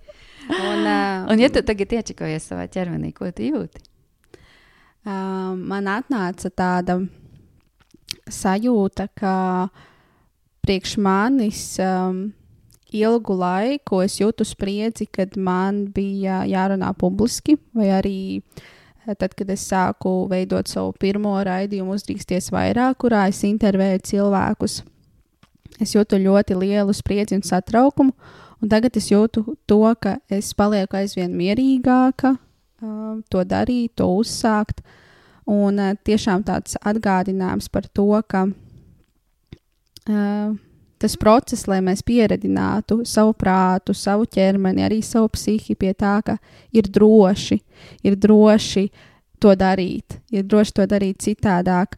[0.50, 3.82] Un, uh, Un, ja tu tagad iečakojies savā ķermenī, ko tu jūti?
[5.06, 6.98] uh, man atnāca tāda
[8.30, 9.34] sajūta, ka
[10.64, 12.28] priekš manis um,
[12.90, 18.18] ilgu laiku es jūtu spriedzi, kad man bija jārunā publiski, vai arī
[19.18, 24.80] tad, kad es sāku veidot savu pirmo raidījumu, uzdrīksties vairāk, kurā es intervēju cilvēkus.
[25.80, 28.12] Es jūtu ļoti lielu spriedzi un satraukumu,
[28.60, 32.36] un tagad es jūtu to, ka es palieku aizvien mierīgāka,
[32.82, 34.82] um, to darīt, to uzsākt.
[35.50, 38.46] Un uh, tiešām tāds atgādinājums par to, ka
[40.08, 40.56] uh,
[41.00, 46.36] tas process, lai mēs pieredzinātu savu prātu, savu ķermeni, arī savu psihi pie tā, ka
[46.76, 47.60] ir droši,
[48.04, 48.84] ir droši
[49.40, 51.96] to darīt, ir droši to darīt citādāk.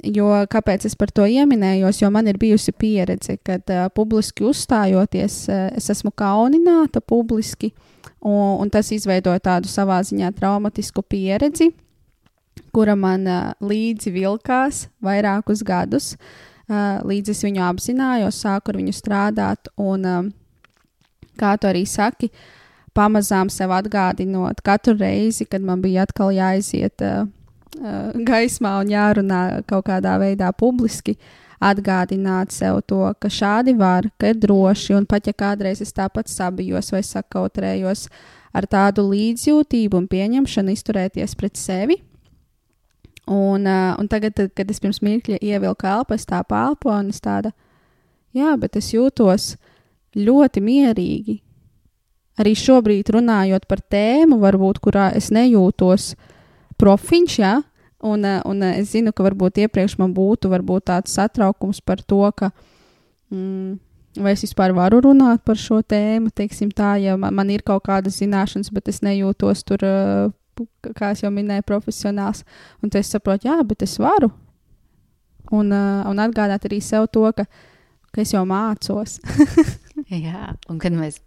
[0.00, 1.98] Jo kāpēc es par to ieminējos?
[2.00, 7.74] Jo man ir bijusi pieredze, kad uh, publiski uzstājoties, uh, es esmu kaunināta publiski,
[8.24, 11.68] un, un tas izveidoja tādu savā ziņā traumatisku pieredzi,
[12.72, 16.14] kura man uh, līdzi vilkās vairākus gadus.
[16.70, 20.30] Uh, līdz es viņu apzinājos, sāku ar viņu strādāt, un, um,
[21.36, 22.30] kā tu arī saki,
[22.96, 27.39] pamazām sev atgādinot katru reizi, kad man bija atkal jāiziet uh, uh,
[28.26, 31.16] gaismā un jārunā kaut kādā veidā publiski,
[31.60, 36.28] atgādināt sev to, ka šādi var, ka ir droši, un pat ja kādreiz es tāpat
[36.32, 38.06] sabijos vai sakautrējos
[38.56, 42.00] ar tādu līdzjūtību un pieņemšanu izturēties pret sevi.
[43.30, 47.20] Un, uh, un tagad, kad es pirms mirkļa ievilku elpu, es tā palpoju, un es
[47.22, 47.52] tāda,
[48.34, 49.52] jā, bet es jūtos
[50.18, 51.36] ļoti mierīgi.
[52.40, 56.14] Arī šobrīd runājot par tēmu, varbūt, kurā es nejūtos
[56.80, 57.52] profiņš, jā,
[58.06, 62.02] un, uh, un uh, es zinu, ka varbūt iepriekš man būtu varbūt tāds satraukums par
[62.02, 62.50] to, ka,
[63.32, 63.78] mm,
[64.20, 67.84] vai es vispār varu runāt par šo tēmu, teiksim tā, ja man, man ir kaut
[67.88, 70.36] kādas zināšanas, bet es nejūtos tur, uh,
[70.96, 72.44] kā jau minēju, profesionāls.
[72.82, 74.30] Un tad es saprotu, jā, bet es varu.
[75.50, 77.46] Un, un atgādāt arī sev to, ka,
[78.14, 79.18] ka es jau mācos.
[80.10, 81.20] Jā, un kad mēs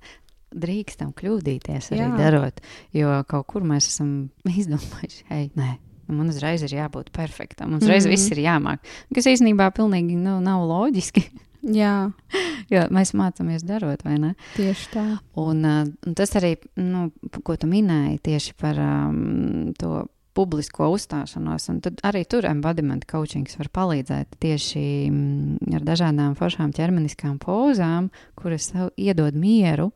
[0.55, 2.11] drīkstam kļūdīties arī Jā.
[2.17, 2.61] Darot,
[2.93, 4.13] jo kaut kur mēs esam
[4.61, 5.73] izdomājuši, hei, nē.
[6.13, 7.71] Man uzreiz ir jābūt perfektam.
[7.71, 8.13] Mums uzreiz mm Mhm.
[8.13, 8.19] -hmm.
[8.19, 8.79] viss ir jāmāk.
[9.15, 11.23] Kas īstenībā pilnīgi nu, nav loģiski.
[11.81, 12.11] jā,
[12.73, 14.35] jo mēs mācāmies darot, vai ne?
[14.55, 15.19] tieši tā.
[15.35, 17.11] Un, uh, un tas arī, nu,
[17.43, 23.57] ko tu minēji tieši par um, to publisko uzstāšanos, un tad arī tur embodiment coachings
[23.59, 29.91] var palīdzēt tieši mm, ar dažādām foršām ķermeniskām pozām, kuras tev iedod mieru,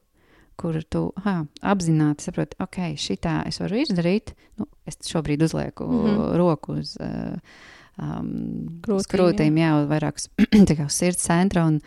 [0.58, 6.06] kur tu ha, apzināti saproti, ok, šitā es varu izdarīt, nu, es šobrīd uzlieku mm.
[6.06, 6.38] -hmm.
[6.42, 7.38] roku uz uh,
[8.02, 10.22] um, Krūtīm, uz krūtīm, jā, uz vairāk
[10.88, 11.80] uz sirds centra, un,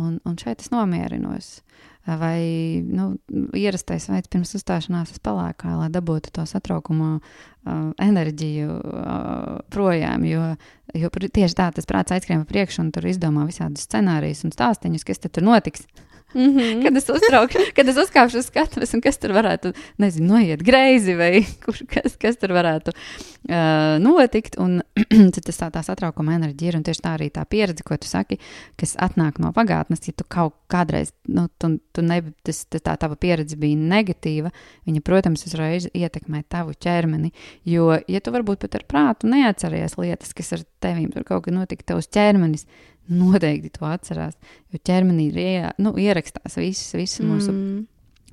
[0.00, 1.60] un, un šeit es nomierinos.
[2.04, 3.14] Vai nu,
[3.56, 10.26] ierastais veids pirms uzstāšanās es palēkāju, lai dabūtu to satraukumu uh, enerģiju uh, projām.
[10.28, 10.50] Jo,
[10.92, 15.06] jo tieši tā tas prāts aizskrien pa priekšu un tur izdomā visādus scenārijus un stāstīņus,
[15.08, 15.88] kas tur notiks.
[16.34, 16.82] Mm -hmm.
[16.82, 21.14] kad es uztraukšu, kad es uzkāpšu uz skatuves, un kas tur varētu, nezinu, noiet greizi,
[21.14, 24.58] vai kur, kas, kas tur varētu uh, notikt.
[24.58, 24.82] Un
[25.46, 28.38] tas tā, tā satraukuma enerģija ir, un tieši tā arī tā pieredze, ko tu saki,
[28.76, 30.06] kas atnāk no pagātnes.
[30.06, 34.50] Ja tu kaut kādreiz, nu, tu, tu ne, tas, tā tava pieredze bija negatīva,
[34.86, 37.30] viņa, protams, uzreiz ietekmē tavu ķermeni.
[37.64, 41.54] Jo, ja tu varbūt pat ar prātu neatceries lietas, kas ar tevīm tur kaut kad
[41.54, 42.66] notika, tavs ķermenis
[43.12, 44.36] noteikti to atcerās.
[44.72, 47.32] Jo ķermenī ie, nu, ierakstās visas, visas mm.
[47.32, 47.56] mūsu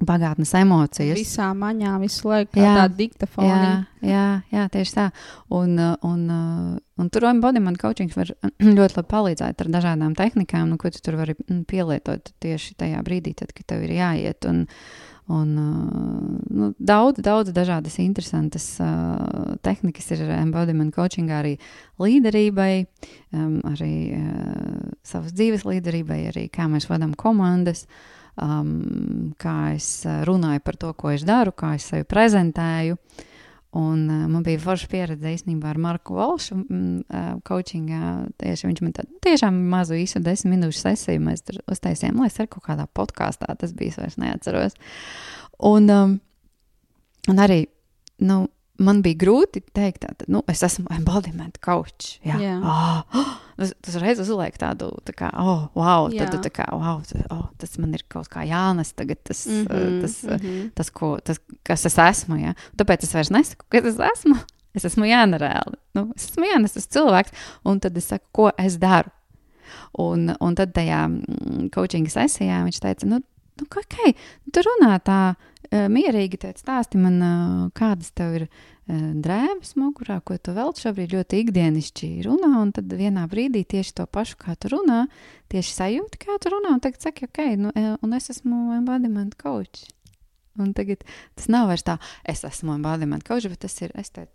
[0.07, 1.17] pagātnes emocijas.
[1.19, 3.69] Visā maņā visu laiku jā, tāda diktafona.
[4.01, 5.07] Jā, jā, jā, tieši tā.
[5.53, 5.75] Un,
[6.07, 6.23] un,
[7.01, 8.33] un tur embodiment coaching var
[8.77, 11.37] ļoti labi palīdzēt ar dažādām tehnikām, nu, ko tu tur vari
[11.69, 14.49] pielietot tieši tajā brīdī, tad, kad tev ir jāiet.
[14.49, 14.65] Un,
[15.31, 15.51] Un,
[16.51, 21.53] nu, daudz, daudz dažādas interesantas uh, tehnikas ir embodiment coachingā arī
[22.01, 22.71] līderībai,
[23.37, 27.85] um, arī uh, savas dzīves līderībai, arī kā mēs vadām komandas,
[28.35, 32.99] um, kā es runāju par to, ko es daru, kā es sevi prezentēju.
[33.71, 38.15] Un, uh, man bija forša pieredze īstenībā ar Marku Valšu mm, coachingā.
[38.41, 42.39] Tieši viņš man tādu tiešām mazu īsu desmit minūšu sesiju mēs tur uztaisījām, lai es
[42.41, 44.75] ar kaut kādā podkāstā tas bija, es vairs neatceros.
[45.71, 46.17] Un, um,
[47.31, 47.61] un arī,
[48.27, 48.43] nu,
[48.81, 52.17] man bija grūti pateikt, ka nu, es esmu embodiment coach.
[52.27, 52.57] Jā, jā.
[52.59, 53.31] Oh,
[53.61, 57.45] tas, tas reiz uzliek tādu, tā kā, oh, wow, tad, tā kā, wow, tas, oh,
[57.61, 60.71] tas man ir kaut kā jānes tagad, tas, mm -hmm, tas, mm -hmm.
[60.75, 62.39] tas, ko, tas, kas es esmu.
[62.41, 62.53] Ja?
[62.77, 64.39] Tāpēc es vairs nesaku, kas es esmu.
[64.73, 65.75] Es esmu Jāna reāli.
[65.93, 67.31] Nu, es esmu Jānis, tas cilvēks,
[67.67, 69.11] un tad es saku, ko es daru.
[69.99, 73.19] Un, un tad tajā mm, coaching sesijā viņš teica, nu,
[73.59, 73.97] nu ok,
[74.53, 78.47] tu runā tā uh, mierīgi, teica, stāsti man, kādas tev ir
[78.89, 84.05] drēbes mugurā, ko tu vēl šobrīd ļoti ikdienišķi runā, un tad vienā brīdī tieši to
[84.09, 85.05] pašu, kā tu runā,
[85.53, 89.85] tieši sajūti, kā tu runā, un tagad saki, ok, nu, un es esmu embodiment coach.
[90.59, 91.05] Un tagad
[91.37, 94.25] tas nav vairs tā, es esmu embodiment coach, bet tas ir, es te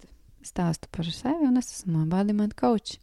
[0.47, 2.97] stāstu par sevi, un es esmu embodiment coach.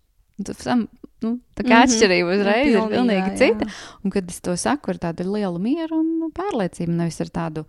[0.58, 0.88] Sam,
[1.22, 1.84] nu, tā kā mm -hmm.
[1.86, 3.66] atšķirība uzreiz ir pilnīgi jā, cita.
[3.66, 3.74] Jā.
[4.04, 7.66] Un, kad es to saku ar tādu lielu mieru un nu, pārliecību, nevis ar tādu,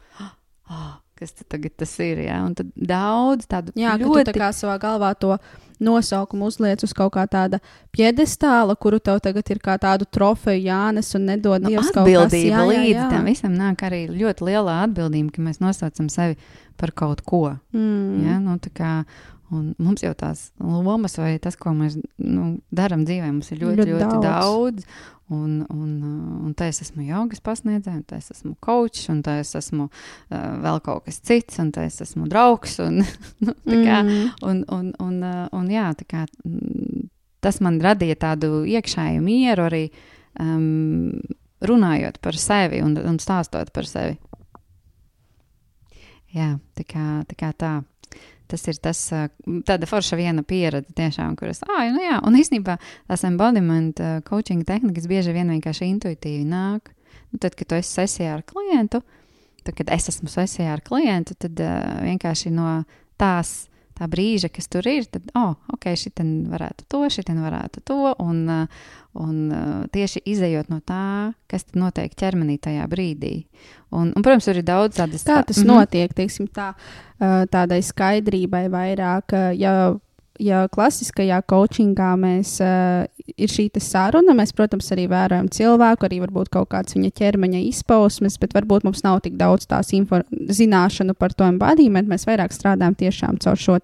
[0.71, 2.25] oh, kas tagad tas ir.
[2.27, 2.41] Ja?
[2.47, 4.27] Un tad daudz tādu jā, ļoti...
[4.31, 5.37] tā kā savā galvā to
[5.83, 7.61] nosaukumu uzliec uz kaut kā tāda
[7.95, 12.65] piedestāla, kuru tev tagad ir kā tādu trofeju jānes un nedod nu, Dievs atbildība jā,
[12.71, 13.11] līdz jā, jā.
[13.13, 16.39] tam visam nāk arī ļoti lielā atbildība, ka mēs nosaucam sevi
[16.81, 17.47] par kaut ko.
[17.75, 18.27] Mm.
[18.27, 18.41] Ja?
[18.43, 18.97] Nu, kā,
[19.55, 23.85] Un mums jau tās lomas, vai tas, ko mēs nu, darām dzīvē, mums ir ļoti,
[23.85, 24.87] ļoti, ļoti daudz.
[24.87, 25.93] daudz Un, un,
[26.45, 29.87] un tā es esmu jogas pasniedzēja, un tā es esmu kočs, un tā es esmu
[29.89, 32.77] uh, vēl kaut kas cits, un tā es esmu draugs.
[32.85, 33.01] Un,
[33.47, 34.27] nu, kā, mm.
[34.45, 37.09] un, un, un, uh, un jā, kā, mm,
[37.45, 39.87] tas man radīja tādu iekšēju mieru arī
[40.41, 41.19] um,
[41.65, 44.19] runājot par sevi un, un stāstot par sevi.
[46.35, 47.37] Jā, tā kā tā.
[47.39, 47.75] Kā tā
[48.55, 49.01] tas ir tas,
[49.67, 52.77] tāda forša viena pieredze, tiešām, kuras, ah, nu jā, un īstenībā
[53.09, 56.93] tās embodiment coaching tehnikas bieži vien vienkārši intuitīvi nāk.
[57.33, 59.01] Nu, tad, kad tu esi sesijā ar klientu,
[59.65, 62.69] tad, kad es esmu sesijā ar klientu, tad uh, vienkārši no
[63.19, 63.65] tās
[63.99, 68.45] tā brīža, kas tur ir, tad, oh, ok, šitien varētu to, šitien varētu to, un,
[69.15, 69.37] un
[69.95, 73.35] tieši izējot no tā, kas tad notiek ķermenī tajā brīdī.
[73.95, 75.23] Un, un protams, tur ir daudz tādas.
[75.27, 76.17] Kā tas tā, notiek, mm -hmm.
[76.17, 76.73] teiksim tā,
[77.51, 79.95] tādai skaidrībai vairāk, ja
[80.43, 83.05] ja klasiskajā coachingā mēs, uh,
[83.37, 88.39] ir šī saruna, mēs, protams, arī vērojam cilvēku, arī varbūt kaut kādas viņa ķermeņa izpausmes,
[88.43, 92.09] bet varbūt mums nav tik daudz tās zināšanu par to embodiment.
[92.09, 93.79] Mēs vairāk strādājam tiešām caur šo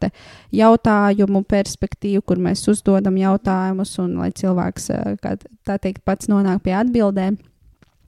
[0.55, 5.37] jautājumu perspektīvu, kur mēs uzdodam jautājumus, un lai cilvēks, uh, kā
[5.67, 7.39] tā teikt, pats nonāk pie atbildēm,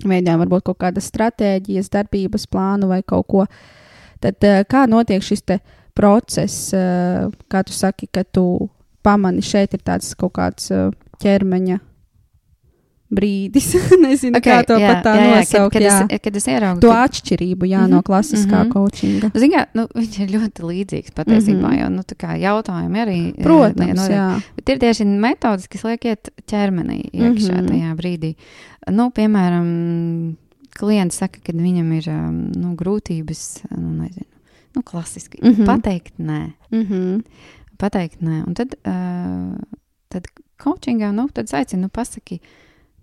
[0.03, 3.47] veidojam varbūt kaut kādas stratēģijas, darbības plānu vai kaut ko.
[4.23, 5.61] Tad uh, kā notiek šis te
[5.95, 8.69] process, eh, kā tu saki, ka tu
[9.03, 10.91] pamani šeit ir tāds kaut kāds eh,
[11.23, 11.81] ķermeņa
[13.13, 13.69] brīdis.
[14.03, 15.75] Nezinu, okay, kā to jā, pat tā jā, nosaukt.
[15.75, 15.97] Kad, kad, jā.
[16.09, 17.11] Es, kad es ieraugu to kad...
[17.11, 18.73] atšķirību jā, mm -hmm, no klasiskā mm -hmm.
[18.73, 19.31] coachinga.
[19.35, 21.81] Ziniet, nu, viņš ir ļoti līdzīgs patiesībā, mm -hmm.
[21.81, 22.03] jo nu,
[22.47, 23.21] jautājumi arī.
[23.29, 24.41] Eh, Protams, ne, nu, jā.
[24.57, 27.69] Bet ir tieši metodis, kas liek iet ķermenī iekšā mm -hmm.
[27.69, 28.35] tajā brīdī.
[28.91, 30.37] Nu, piemēram,
[30.79, 32.13] klients saka, ka viņam ir
[32.57, 34.32] nu, grūtības, nu, nezinu
[34.75, 35.39] nu, klasiski.
[35.43, 35.67] Mm -hmm.
[35.67, 36.53] Pateikt, nē.
[36.71, 37.23] Mm -hmm.
[37.77, 38.47] Pateikt, nē.
[38.47, 39.59] Un tad, uh,
[40.09, 40.27] tad
[40.63, 42.41] coachingā, nu, tad aicinu, nu, pasaki,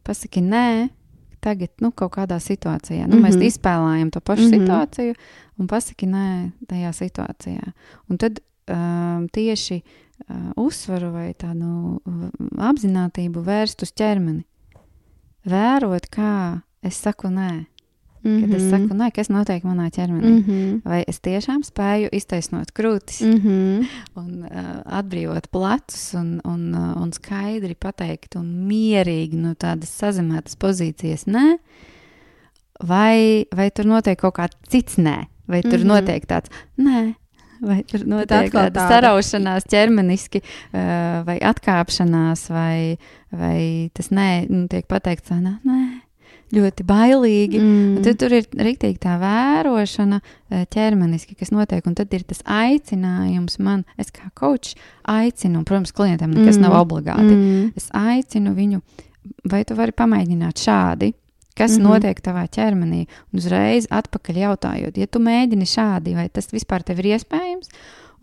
[0.03, 0.89] pasaki nē
[1.39, 3.07] tagad nu, kaut kādā situācijā.
[3.07, 3.27] Nu, mm -hmm.
[3.27, 3.45] Mēs Mhm.
[3.47, 4.49] izspēlējam to pašu mm.
[4.49, 4.59] -hmm.
[4.59, 5.13] situāciju
[5.57, 7.71] un pasaki nē tajā situācijā.
[8.09, 9.81] Un tad um, tieši
[10.29, 14.43] uh, uzsvaru vai tādu uh, apzinātību vērst uz ķermeni.
[15.45, 17.65] Vērot, kā es saku nē.
[18.23, 20.25] Kad es saku nē, kas notiek manā ķermenī.
[20.25, 20.81] Mm -hmm.
[20.85, 23.85] Vai es tiešām spēju iztaisnot krūtis Mm -hmm.
[24.15, 30.55] un uh, atbrīvot plecus un, un, uh, un skaidri pateikt un mierīgi no tādas sazemētas
[30.57, 31.57] pozīcijas nē,
[32.83, 35.89] vai, vai tur notiek kaut kāds cits nē, vai tur mm Mhm.
[35.89, 36.01] -hmm.
[36.01, 37.13] notiek tāds nē.
[37.61, 40.41] Vai tur notiek tāda- saraušanās ķermeniski,
[40.73, 42.97] uh, vai atkāpšanās, vai,
[43.31, 45.98] vai tas nē, nu, tiek pateikts, nē, nē,
[46.55, 47.59] ļoti bailīgi.
[47.61, 47.99] Mm.
[48.05, 53.59] Tad tur ir rīktīgi tā vērošana eh, ķermeniski, kas notiek, un tad ir tas aicinājums
[53.63, 54.75] man, es kā kočs
[55.09, 56.65] aicinu, un, protams, klientam nekas mm.
[56.65, 57.35] nav obligāti.
[57.35, 57.69] Mm.
[57.79, 58.81] Es aicinu viņu,
[59.51, 61.13] vai tu vari pamēģināt šādi,
[61.59, 61.83] kas mm.
[61.83, 61.87] -hmm.
[61.91, 67.03] notiek tavā ķermenī, un uzreiz atpakaļ jautājot, ja tu mēģini šādi, vai tas vispār tev
[67.03, 67.69] ir iespējams,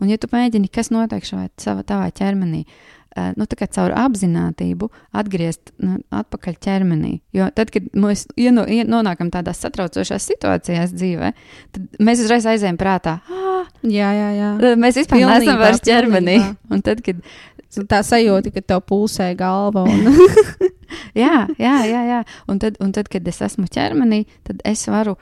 [0.01, 1.49] un ja tu mēģini, kas notiek šajā
[1.85, 2.65] tavā ķermenī.
[2.65, 2.96] eh,
[3.37, 7.13] Nu, caur apziņotību atgriezt nu, atpakaļ ķermenī.
[7.35, 11.33] Jo tad, kad mēs ieno, ien, nonākam tādās satraucošās situācijās dzīvē,
[11.75, 13.45] tad mēs uzreiz aizējām prātā, ah,
[13.85, 14.49] Jā, jā, jā.
[14.79, 16.37] mēs vispār Pilnībā, neesam vairs ķermenī.
[16.73, 17.21] Un tad, kad
[17.67, 19.83] Tā sajūta, ka tev pulsē galva.
[19.83, 20.07] Un...
[21.23, 22.21] Jā, jā, jā, jā.
[22.47, 25.17] Un, tad, un tad, kad es esmu ķermenī, tad es varu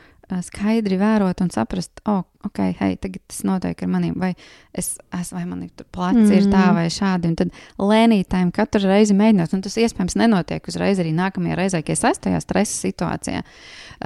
[0.46, 4.32] skaidri vērot un saprast, oh, ok, hei, tagad tas notiek ar maniem, vai
[4.76, 6.36] es esmu, vai man ir tur pleci, mm.
[6.38, 7.32] ir tā vai šādi.
[7.32, 11.98] Un tad lēnītājiem katru reizi mēģināt, un tas iespējams nenotiek uzreiz arī nākamajā reizē, kad
[11.98, 13.44] es esmu tajā stresa situācijā,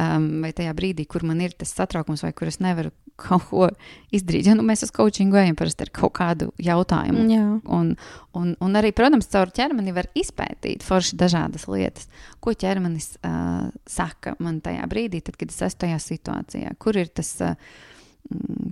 [0.06, 3.68] um, vai tajā brīdī, kur man ir tas satraukums, vai kur es nevaru kaut ko
[4.16, 4.48] izdarīt.
[4.48, 7.26] Ja nu, mēs uz coachingu ejam parasti ar kaut kādu jautājumu.
[7.34, 7.46] jā.
[7.76, 7.92] Un,
[8.38, 12.10] un, un arī, protams, caur ķermeni var izpētīt forši dažādas lietas.
[12.44, 16.74] Ko ķermenis uh, saka man tajā brīdī, tad, kad es esmu tajā situācijā?
[16.82, 17.56] Kur ir tas, uh,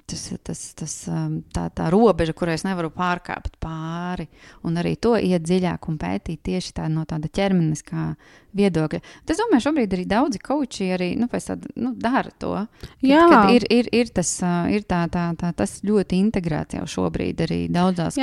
[0.06, 4.28] tas, tas, tas um, tā, tā robeža, kurai es nevaru pārkāpt pāri?
[4.68, 8.12] Un arī to iet dziļāk un pētīt tieši tā, no tāda ķermeniskā
[8.58, 9.00] viedokļa.
[9.26, 12.54] Es domāju, šobrīd arī daudzi koči arī nu, tāda, nu, dara to.
[12.82, 13.26] Kad, Jā.
[13.34, 17.46] kad ir, ir, ir, tas, uh, ir tā, tā, tā, tas ļoti integrēts jau šobrīd
[17.48, 18.20] arī daudzās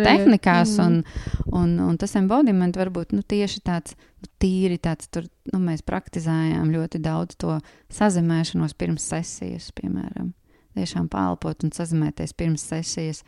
[0.00, 0.08] ir.
[0.08, 0.76] tehnikās.
[0.78, 0.88] Mhm.
[0.88, 3.98] Un, un, un tas embodiment varbūt nu, tieši tāds
[4.42, 7.60] tīri tāds, tur nu, mēs praktizējām ļoti daudz to
[7.94, 10.32] sazemēšanos pirms sesijas, piemēram.
[10.78, 13.24] Tiešām pālpot un sazemēties pirms sesijas.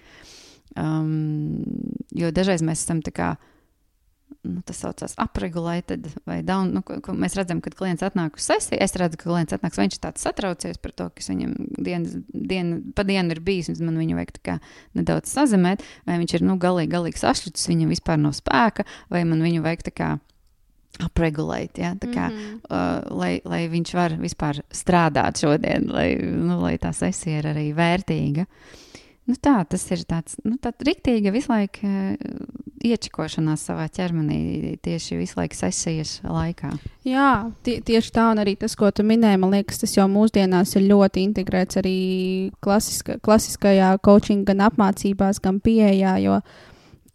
[0.79, 1.65] Um,
[2.15, 3.31] jo dažreiz mēs esam tā kā.
[4.47, 6.71] Nu, tas saucās upregulated, vai down.
[6.73, 8.79] Nu, ko, ko mēs redzam, kad klients atnāk uz sesiju.
[8.81, 12.79] Es redzu, ka klients atnāks, viņš ir tāds satraucies par to, kas viņam dienas, dienu,
[12.97, 13.69] pa dienu ir bijis.
[13.75, 14.57] un Man viņu vajag tā kā
[14.97, 19.45] nedaudz sazemēt, vai viņš ir nu, galīgi, galīgi sašķelts, viņam vispār nav spēka, vai man
[19.45, 20.13] viņu vajag tā kā
[20.99, 21.78] upregulēt.
[21.78, 21.95] Ja?
[21.95, 22.36] Kā, mm.
[22.36, 22.61] -hmm.
[22.70, 27.70] uh, lai, lai viņš var vispār strādāt šodien, lai, nu, lai tā sesija ir arī
[27.74, 28.47] vērtīga.
[29.28, 30.57] Nu, tā tas ir tāds nu,-
[30.88, 32.16] rīktīga visu laiku uh,
[32.80, 36.72] iečakošanās savā ķermenī tieši visu laiku sesijas laikā.
[37.05, 40.74] Jā, tie, tieši tā, un arī tas, ko tu minēji, man liekas, tas jau mūsdienās
[40.76, 46.16] ir ļoti integrēts arī klasiska, klasiskajā coaching, gan apmācībās, gan pieejā.
[46.24, 46.41] Jo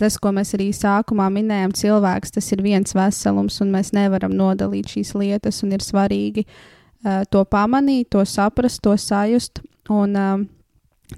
[0.01, 4.95] tas, ko mēs arī sākumā minējām, cilvēks tas ir viens veselums, un mēs nevaram nodalīt
[4.95, 9.63] šīs lietas, ir svarīgi uh, to pamanīt, to saprast, to sajust.
[9.89, 10.47] Un, um,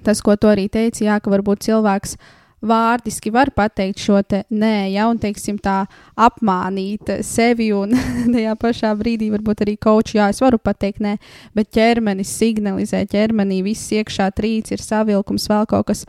[0.04, 2.18] tas, ko tu arī teici, jā, ka varbūt cilvēks
[2.58, 5.84] vārdiski var pateikt šo te nē, ja, un teiksim tā
[6.18, 7.94] apmānīt sevi, un
[8.34, 11.16] tajā pašā brīdī varbūt arī koči, jā, es varu pateikt nē,
[11.56, 16.04] bet ķermenis signalizē, ķermenī viss iekšā trīc, ir savilkums, vēl kaut kas,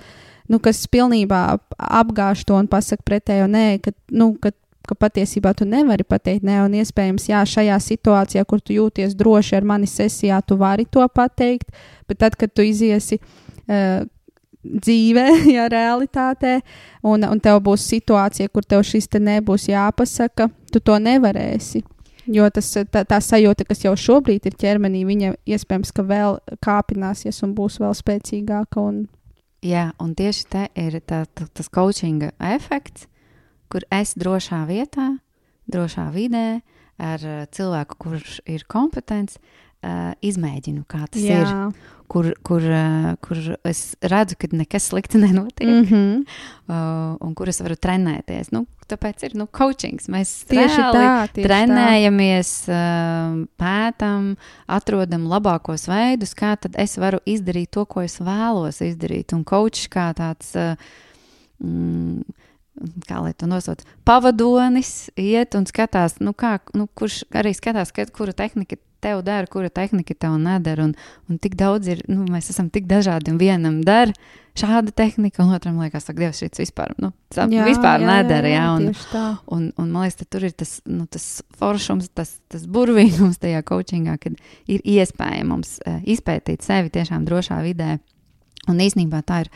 [0.49, 1.43] nu, kas pilnībā
[1.77, 4.53] apgāž to un pasaka pretējo nē, ka, nu, ka
[4.89, 9.59] ka patiesībā tu nevari pateikt, nē, un iespējams, jā, šajā situācijā, kur tu jūties droši
[9.59, 11.69] ar mani sesijā, tu vari to pateikt,
[12.09, 14.01] bet tad, kad tu iziesi uh,
[14.63, 15.27] dzīvē,
[15.57, 16.59] jā, realitātē,
[17.05, 21.83] un, un tev būs situācija, kur tev šis te nebūs jāpasaka, tu to nevarēsi.
[22.29, 27.41] Jo tas, tā, tā sajūta, kas jau šobrīd ir ķermenī, viņa iespējams, ka vēl kāpināsies
[27.45, 28.83] un būs vēl spēcīgāka.
[28.83, 28.99] Un...
[29.65, 33.09] Jā, un tieši te ir tā, tā, tas coachinga efekts,
[33.71, 35.17] kur es drošā vietā,
[35.69, 36.61] drošā vidē,
[36.99, 39.37] ar uh, cilvēku, kurš ir kompetents,
[39.83, 41.43] uh, izmēģinu, kā tas Jā.
[41.43, 41.85] ir.
[42.09, 43.37] Kur, kur, uh, kur
[43.69, 46.23] es redzu, ka nekas slikti nenotiek, mm -hmm.
[46.73, 48.51] uh, un kur es varu trenēties.
[48.51, 50.09] Nu, tāpēc ir nu, coachings.
[50.11, 54.33] Mēs tieši reāli tā, tieši trenējamies, uh, pētām,
[54.79, 59.35] atrodam labākos veidus, kā tad es varu izdarīt to, ko es vēlos izdarīt.
[59.37, 60.53] Un coach kā tāds.
[60.57, 60.75] Uh,
[61.63, 62.47] mm,
[63.07, 68.07] kā lai to nosauc, pavadonis iet un skatās, nu kā, nu, kurš arī skatās, ka,
[68.15, 70.89] kura tehnika tev dara, kura tehnika tev nedara.
[70.89, 70.93] Un,
[71.29, 74.11] un tik daudz ir, nu, mēs esam tik dažādi, un vienam der
[74.59, 78.51] šāda tehnika, un otram liekas, ka Dievs šis vispār, nu, jā, vispār jā, nedara.
[78.51, 81.27] Jā, jā, un, un, un man liekas, tur ir tas, nu, tas
[81.59, 84.35] foršums, tas, tas burvīgums tajā coachingā, kad
[84.67, 87.97] ir iespējams uh, izpētīt sevi tiešām drošā vidē.
[88.69, 89.53] Un īsnībā tā ir,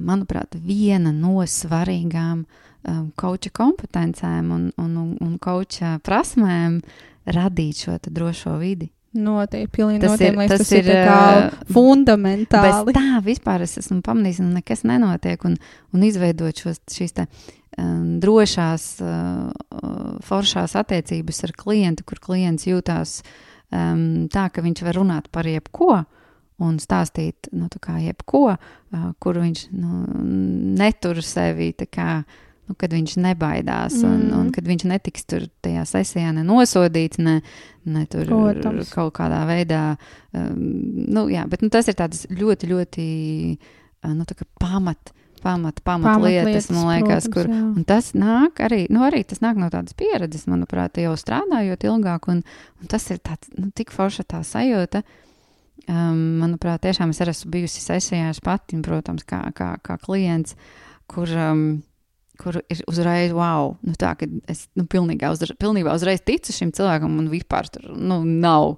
[0.00, 6.80] manuprāt, viena no svarīgām um, koča kompetencēm un, un, un, un koča prasmēm
[7.26, 8.90] radīt šo drošo vidi.
[9.12, 12.84] Noteikti, pilnīgi tas noteikti, ir, tas, tas ir, ir fundamentāli.
[12.88, 15.58] Bez tā vispār es esmu pamanījis, ka nekas nenotiek un,
[15.92, 17.26] un izveidot šos, šīs te,
[17.76, 23.18] um, drošās, uh, foršās attiecības ar klientu, kur klients jūtās
[23.68, 26.06] um, tā, ka viņš var runāt par jebko
[26.62, 30.04] un stāstīt, nu, kā jebko, uh, kur viņš nu,
[30.78, 32.22] netur sevi kā
[32.68, 34.10] nu, kad viņš nebaidās mm.
[34.10, 37.40] un, un kad viņš netiks tur tajā sesijā nenosodīts, ne,
[37.84, 38.92] ne tur Protams.
[38.94, 39.82] kaut kādā veidā.
[40.32, 40.60] Um,
[41.12, 43.08] nu, jā, bet nu, tas ir tāds ļoti, ļoti
[43.58, 44.26] uh, nu,
[44.62, 45.12] pamat.
[45.42, 47.48] Pamat, pamat, pamat lietas, lietas, man liekas, protams, kur.
[47.50, 47.62] Jā.
[47.74, 52.28] Un tas nāk arī, nu, arī tas nāk no tādas pieredzes, manuprāt, jau strādājot ilgāk,
[52.30, 52.44] un,
[52.78, 55.02] un tas ir tāds, nu, tik forša tā sajūta.
[55.90, 60.54] Um, manuprāt, tiešām es arī esmu bijusi sesijās pati, protams, kā, kā, kā klients,
[61.10, 61.64] kur um,
[62.42, 66.72] kur ir uzreiz, wow, nu tā, ka es nu, pilnībā, uzreiz, pilnībā uzreiz ticu šim
[66.74, 68.76] cilvēkam, un vispār tur nu, nav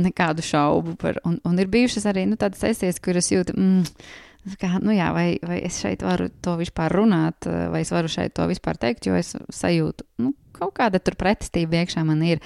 [0.00, 1.20] nekādu šaubu par.
[1.28, 5.28] Un, un ir bijušas arī nu, tādas sesijas, kuras jūtu, mm, kā, nu jā, vai,
[5.46, 9.16] vai es šeit varu to vispār runāt, vai es varu šeit to vispār teikt, jo
[9.18, 12.42] es sajūtu, nu, kaut kāda tur pretestība iekšā man ir.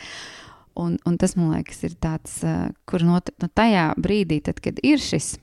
[0.81, 2.41] Un, un tas, man liekas, ir tāds,
[2.89, 5.35] kur no, no tajā brīdī, tad, kad ir šis,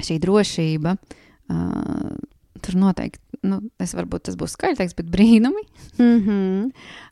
[0.00, 2.16] šī drošība, uh,
[2.64, 5.62] tur noteikti nu, es varbūt tas būs skaļi teiks, bet brīnumi.
[5.98, 6.64] Mm -hmm.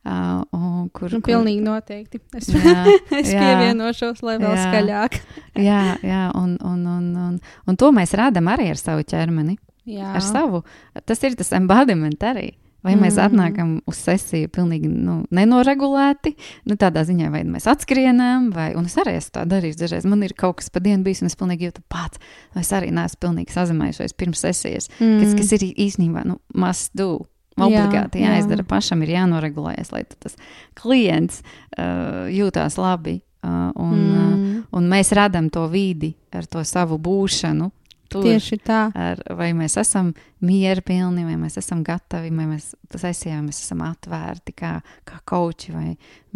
[0.04, 1.22] uh, kur, nu, kur...
[1.26, 2.20] Pilnīgi noteikti.
[2.36, 2.84] Es, jā,
[3.20, 5.20] es jā, pievienošos, lai vēl jā, skaļāk.
[5.68, 9.58] jā, jā un, un, un, un, un to mēs rādām arī ar savu ķermeni.
[9.84, 10.14] Jā.
[10.16, 10.62] Ar savu.
[11.04, 12.54] Tas ir tas embodiment arī.
[12.84, 13.24] Vai mēs mm.
[13.24, 16.34] atnākam uz sesiju pilnīgi nu, nenoregulēti,
[16.68, 19.78] nu, tādā ziņā, vai mēs atskrienam, vai es arī esmu tā darījis.
[19.80, 22.20] Dažreiz man ir kaut kas pa dienu bijis, un es pilnīgi jūtu pats,
[22.52, 25.22] vai es arī neesmu pilnīgi sazinājušies pirms sesijas, mm.
[25.22, 27.14] kas, kas ir īstenībā nu, must do.
[27.54, 28.66] Obligāti jā, jāizdara jā.
[28.66, 30.34] pašam, ir jānoregulējas, lai tas
[30.74, 31.36] klients
[31.78, 33.20] uh, jūtās labi.
[33.44, 34.16] Uh, un, mm.
[34.18, 37.68] uh, un mēs radām to vidi ar to savu būšanu,
[38.10, 38.24] tur.
[38.26, 38.80] Tieši tā.
[38.94, 40.12] Ar, vai mēs esam
[40.44, 44.74] mierpilni, vai mēs esam gatavi, vai mēs sesijā mēs esam atvērti kā,
[45.08, 45.94] kā koči, vai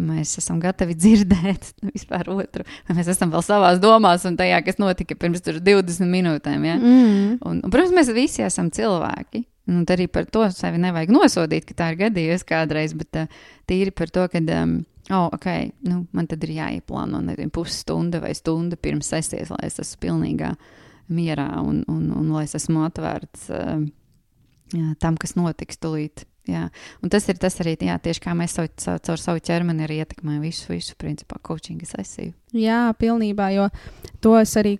[0.09, 4.81] mēs esam gatavi dzirdēt vispār otru, vai mēs esam vēl savās domās un tajā, kas
[4.81, 6.67] notika pirms 20 minūtēm.
[6.67, 6.77] Ja?
[6.79, 7.39] Mm.
[7.39, 9.45] Un, un, protams, mēs visi esam cilvēki.
[9.69, 13.93] Un arī par to sevi nevajag nosodīt, ka tā ir gadījusi kādreiz, bet uh, tīri
[13.93, 14.79] par to, ka, um,
[15.13, 15.45] oh, ok,
[15.85, 20.49] nu, man tad ir jāieplāno nezinu, pusstunda vai stunda pirms sesijas, lai es esmu pilnīgā
[20.55, 20.79] uh,
[21.09, 23.79] mierā un, un, un lai es esmu atvērts uh,
[25.01, 26.25] tam, kas notiks tulīt.
[26.49, 26.65] Jā.
[27.03, 29.99] Un tas ir tas arī, jā, tieši kā mēs savu, savu, caur savu ķermeni arī
[30.01, 32.33] ietekmējam visu, visu, principā, coachinga sesiju.
[32.57, 33.67] Jā, pilnībā, jo
[34.23, 34.77] to es arī,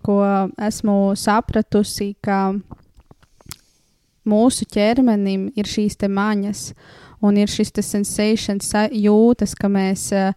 [0.70, 2.40] esmu sapratusi, ka
[4.30, 6.72] mūsu ķermenim ir šīs maņas
[7.26, 10.34] un ir šis te sensations jūtas, ka mēs uh,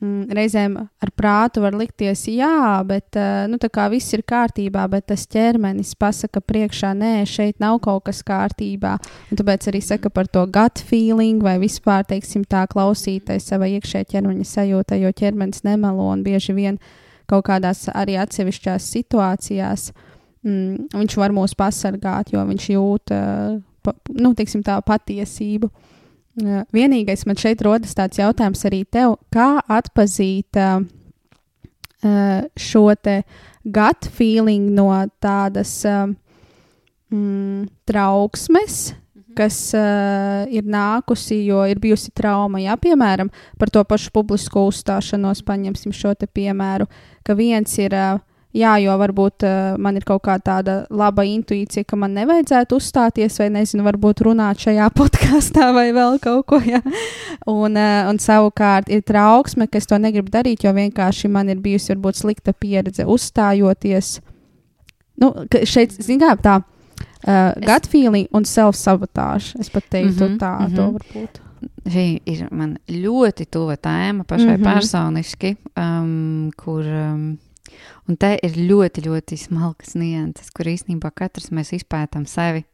[0.00, 3.58] reizēm ar prātu var likties, jā, bet uh, nu,
[3.90, 8.94] viss ir kārtībā, bet tas ķermenis pasaka priekšā, nē, šeit nav kaut kas kārtībā.
[9.30, 14.10] Un tāpēc arī saka par to gut feeling vai vispār, teiksim, tā klausīties savai iekšējai
[14.14, 16.78] ķermeņa sajūtai, jo ķermenis nemelo un bieži vien
[17.28, 19.90] kaut kādās arī atsevišķās situācijās
[20.46, 25.70] mm, viņš var mūs pasargāt, jo viņš jūt, uh, pa, nu, teiksim, tā patiesību.
[26.74, 30.84] Vienīgais man šeit rodas tāds jautājums arī tev, kā atpazīt uh,
[32.54, 33.22] šo te
[33.64, 34.90] gut feeling no
[35.22, 36.06] tādas uh,
[37.10, 39.34] mm, trauksmes, mhm.
[39.38, 42.62] kas uh, ir nākusi, jo ir bijusi trauma.
[42.62, 46.86] Jā, piemēram, par to pašu publisko uzstāšanos, paņemsim šo te piemēru,
[47.26, 48.22] ka viens ir uh,
[48.56, 53.34] Jā, jo varbūt uh, man ir kaut kāda tāda laba intuīcija, ka man nevajadzētu uzstāties,
[53.42, 56.60] vai nezinu, varbūt runāt šajā podkāstā vai vēl kaut ko.
[56.64, 56.80] Ja?
[57.44, 61.60] Un, uh, un savukārt ir trauksme, ka es to negribu darīt, jo vienkārši man ir
[61.60, 64.14] bijusi varbūt slikta pieredze uzstājoties.
[65.20, 65.34] Nu,
[65.68, 69.58] šeit, zinām, tā uh, gut feeling un self-sabotāža.
[69.60, 70.76] Es pat teiktu, mm -hmm, tā, mm -hmm.
[70.76, 71.40] to varbūt.
[71.84, 74.72] Šī ir man ļoti tuva tēma pašai mm -hmm.
[74.72, 76.84] personiski, um, kur.
[76.84, 77.38] Um,
[78.08, 82.64] Un te ir ļoti, ļoti smalkas nianses, kur īstenībā katrs mēs izpētām sevi.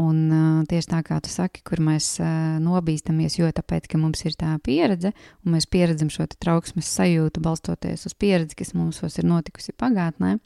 [0.00, 4.22] Un uh, tieši tā kā tu saki, kur mēs uh, nobīstamies, jo tāpēc, ka mums
[4.24, 5.12] ir tā pieredze,
[5.44, 10.38] un mēs pieredzam šo trauksmes sajūtu, balstoties uz pieredzi, kas mums ir notikusi pagātnē.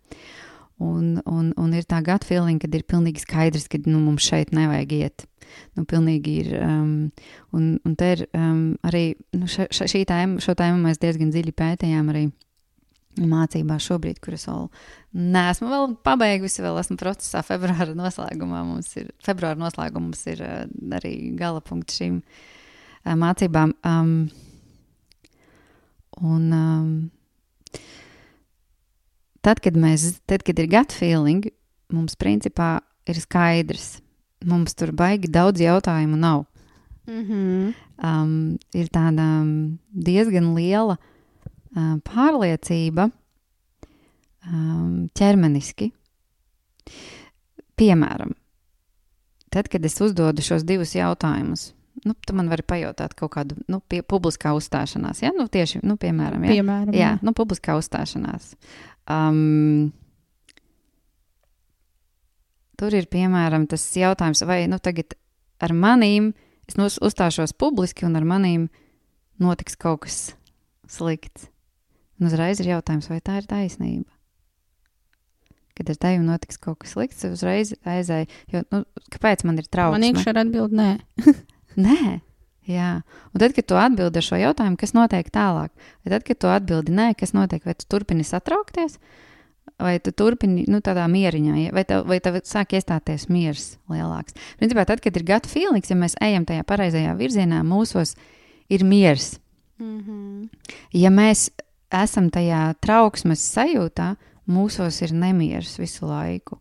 [0.82, 4.50] Un, un, un ir tā gut feeling, kad ir pilnīgi skaidrs, ka nu, mums šeit
[4.52, 5.24] nevajag iet.
[5.78, 6.50] Nu, pilnīgi ir.
[6.58, 6.90] Um,
[7.54, 11.30] un, un te ir um, arī nu, ša, ša, šī tēma, šo tēmu mēs diezgan
[11.32, 12.26] dziļi pētījām arī
[13.16, 14.66] mācībās šobrīd, kuras vēl
[15.16, 17.42] neesmu vēl pabeigusi, vēl esmu procesā.
[17.46, 20.64] Februāra noslēgumā mums ir, februāra noslēgumā mums ir uh,
[20.96, 23.72] arī gala punkts šīm uh, mācībām.
[23.86, 24.12] Um,
[26.20, 26.90] un um,
[29.40, 31.48] tad, kad, mēs, tad, kad ir gut feeling,
[31.92, 32.76] mums principā
[33.08, 33.96] ir skaidrs.
[34.46, 36.44] Mums tur baigi daudz jautājumu nav.
[37.06, 37.74] Mm -hmm.
[38.02, 39.24] um, ir tāda
[39.94, 41.12] diezgan liela uh,
[41.76, 43.10] pārliecība
[45.16, 45.90] ķermeniski.
[47.76, 48.32] Piemēram,
[49.52, 51.70] tad, kad es uzdodu šos divus jautājumus,
[52.06, 55.32] nu, tu man vari pajautāt kaut kādu nu, pie, publiskā uzstāšanās, ja?
[55.36, 56.56] nu, tieši, nu, piemēram, ja?
[56.56, 57.12] Piemēram, jā, jā.
[57.26, 58.54] nu, publiskā uzstāšanās.
[59.12, 59.90] Um,
[62.80, 65.18] tur ir piemēram tas jautājums, vai nu tagad
[65.60, 66.32] ar manīm
[66.66, 68.68] es uzstāšos publiski un ar manīm
[69.42, 70.20] notiks kaut kas
[70.90, 71.50] slikts.
[72.16, 74.08] Un uzreiz ir jautājums, vai tā ir taisnība.
[75.76, 78.80] Kad ar tevi notiks kaut kas slikts, uzreiz aizēju, jo, nu,
[79.12, 79.98] kāpēc man ir trauksme?
[79.98, 80.94] Man iekšā ir atbild, nē.
[81.76, 81.98] Nē,
[82.64, 82.92] jā.
[83.34, 86.94] Un tad, kad tu atbildi šo jautājumu, kas notiek tālāk, vai tad, kad tu atbildi
[86.96, 88.96] nē, kas notiek, vai tu turpini satraukties,
[89.76, 94.38] vai tu turpini nu, tādā mieriņā, vai tev, vai tev sāk iestāties miers lielāks.
[94.56, 98.16] Principā, tad, kad ir gata feelings, ja mēs ejam tajā pareizajā virzienā, mūsos
[98.72, 99.34] ir miers.
[99.76, 100.48] Mm -hmm.
[100.96, 101.50] Ja mēs
[102.02, 104.14] esam tajā trauksmes sajūtā,
[104.50, 106.60] mūsos ir nemieris visu laiku.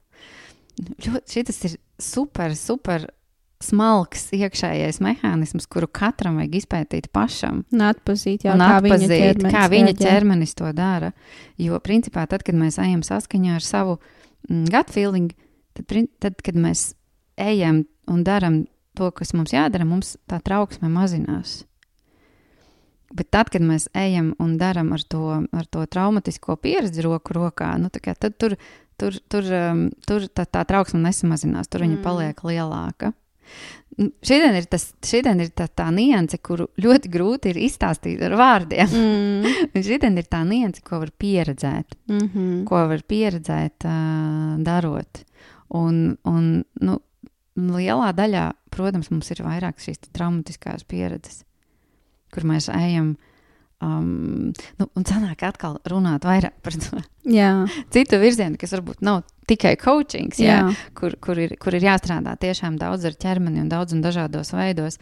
[1.31, 3.05] Šis ir super, super
[3.63, 7.63] smalks iekšējais mehānisms, kuru katram vajag izpētīt pašam.
[7.73, 11.11] Un atpazīt, jā, un kā atpazīt, viņa ķermenis, kā viņa ķermenis to dara.
[11.61, 13.97] Jo, principā, tad, kad mēs ejam saskaņā ar savu
[14.49, 15.31] mm, gut feeling,
[15.77, 16.89] tad, tad, kad mēs
[17.41, 18.65] ejam un darām
[18.95, 21.63] to, kas mums jādara, mums tā trauksme mazinās.
[23.13, 27.75] Bet tad, kad mēs ejam un darām ar to, ar to traumatisko pieredzi roku rokā,
[27.77, 28.55] nu, tad tur,
[28.97, 32.03] tur, tur, um, tur tā, tā trauksme nesamazinās, tur viņa Mm.
[32.03, 33.13] paliek lielāka.
[34.25, 38.89] Šodien ir, tas, šodien ir tā, tā nianse, kuru ļoti grūti ir izstāstīt ar vārdiem.
[38.91, 39.81] Mm.
[39.87, 42.65] Šodien ir tā nianse, ko var pieredzēt, Mm -hmm.
[42.65, 45.23] ko var pieredzēt, uh, darot.
[45.69, 46.99] Un, un nu,
[47.55, 51.43] lielā daļā, protams, mums ir vairāk šīs traumatiskās pieredzes,
[52.35, 53.15] kur mēs ejam.
[53.83, 59.25] Um, nu, un sanāk atkal runāt vairāk par to Jā, citu virzienu, kas varbūt nav
[59.49, 60.75] tikai coachings, jā, jā.
[60.97, 64.97] kur, kur, ir, kur ir jāstrādā tiešām daudz ar ķermeni un daudz un dažādos veidos.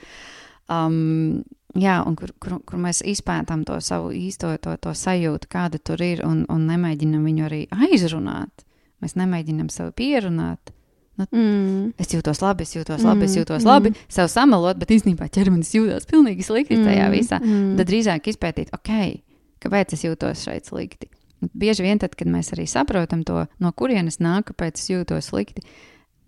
[0.74, 1.44] Um,
[1.78, 6.02] jā, un kur, kur, kur mēs izpētām to savu īsto to, to sajūtu, kāda tur
[6.04, 8.66] ir, un, un nemēģinam viņu arī aizrunāt.
[9.04, 10.74] Mēs nemēģinam sev pierunāt.
[11.18, 11.93] Mm.
[12.01, 13.70] Es jūtos labi, es jūtos labi, es Mm, jūtos mm.
[13.70, 17.39] labi, sev samalot, bet īstenībā ķermenis jūtas pilnīgi slikti tajā visā.
[17.39, 17.76] Mm.
[17.78, 19.22] Tad drīzāk izpētīt, ok,
[19.61, 21.11] kāpēc es jūtos šeit slikti.
[21.43, 25.30] Un bieži vien, tad, kad mēs arī saprotam to, no kurienes nāk, kāpēc es jūtos
[25.30, 25.66] slikti,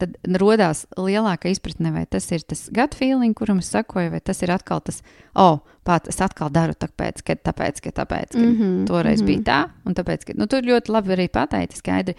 [0.01, 4.41] tad radās lielāka izpratne, vai tas ir tas gut feeling, kuram es sakoju, vai tas
[4.43, 5.01] ir atkal tas,
[5.39, 8.85] oh, pats es atkal daru tāpēc, ka tāpēc, ka tāpēc, ka Mm -hmm.
[8.87, 9.27] toreiz mm -hmm.
[9.27, 12.15] bija tā, un tāpēc, ka nu, tur ļoti labi arī pateici skaidri.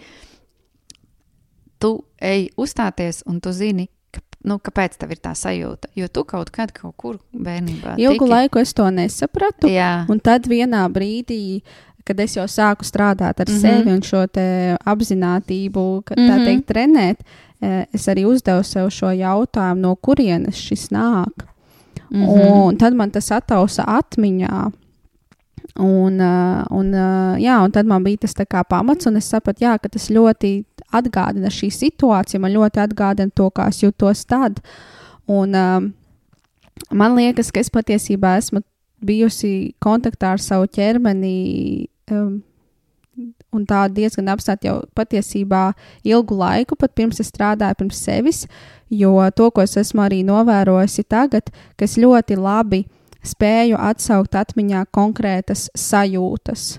[1.79, 5.87] Tu ej uzstāties, un tu zini, ka, nu, kāpēc tev ir tā sajūta.
[5.95, 9.67] Jo tu kaut kad kaut kur bērnībā Ilgu tiki- laiku es to nesapratu.
[9.67, 11.61] Jā, Un tad vienā brīdī,
[12.05, 13.53] kad es jau sāku strādāt ar mm.
[13.53, 13.61] -hmm.
[13.61, 16.45] sevi un šo te apziņotību, kad tā Mhm.
[16.45, 17.17] teikt, trenēt,
[17.61, 21.45] eh, es arī uzdevu sev šo jautājumu, no kurienes šis nāk.
[22.09, 22.23] Mm.
[22.23, 22.67] -hmm.
[22.67, 24.71] Un tad man tas attausa atmiņā.
[25.77, 28.33] Un, uh, un, uh, jā, un tad man bija tas
[28.69, 30.65] pamats, un es sapratu, jā, ka tas ļoti
[30.97, 34.57] atgādina šī situācija, man ļoti atgādina to, kā es jutos tad.
[35.27, 35.91] Un, um,
[36.89, 38.63] man liekas, ka es patiesībā esmu
[39.05, 41.87] bijusi kontaktā ar savu ķermeni.
[42.11, 42.43] Um,
[43.55, 45.71] Un tā diezgan apstāta jau patiesībā
[46.05, 48.43] ilgu laiku, pat pirms es strādāju pirms sevis,
[48.93, 52.83] jo to, ko es esmu arī novērojusi tagad, ka es ļoti labi
[53.27, 56.77] spēju atsaukt atmiņā konkrētas sajūtas.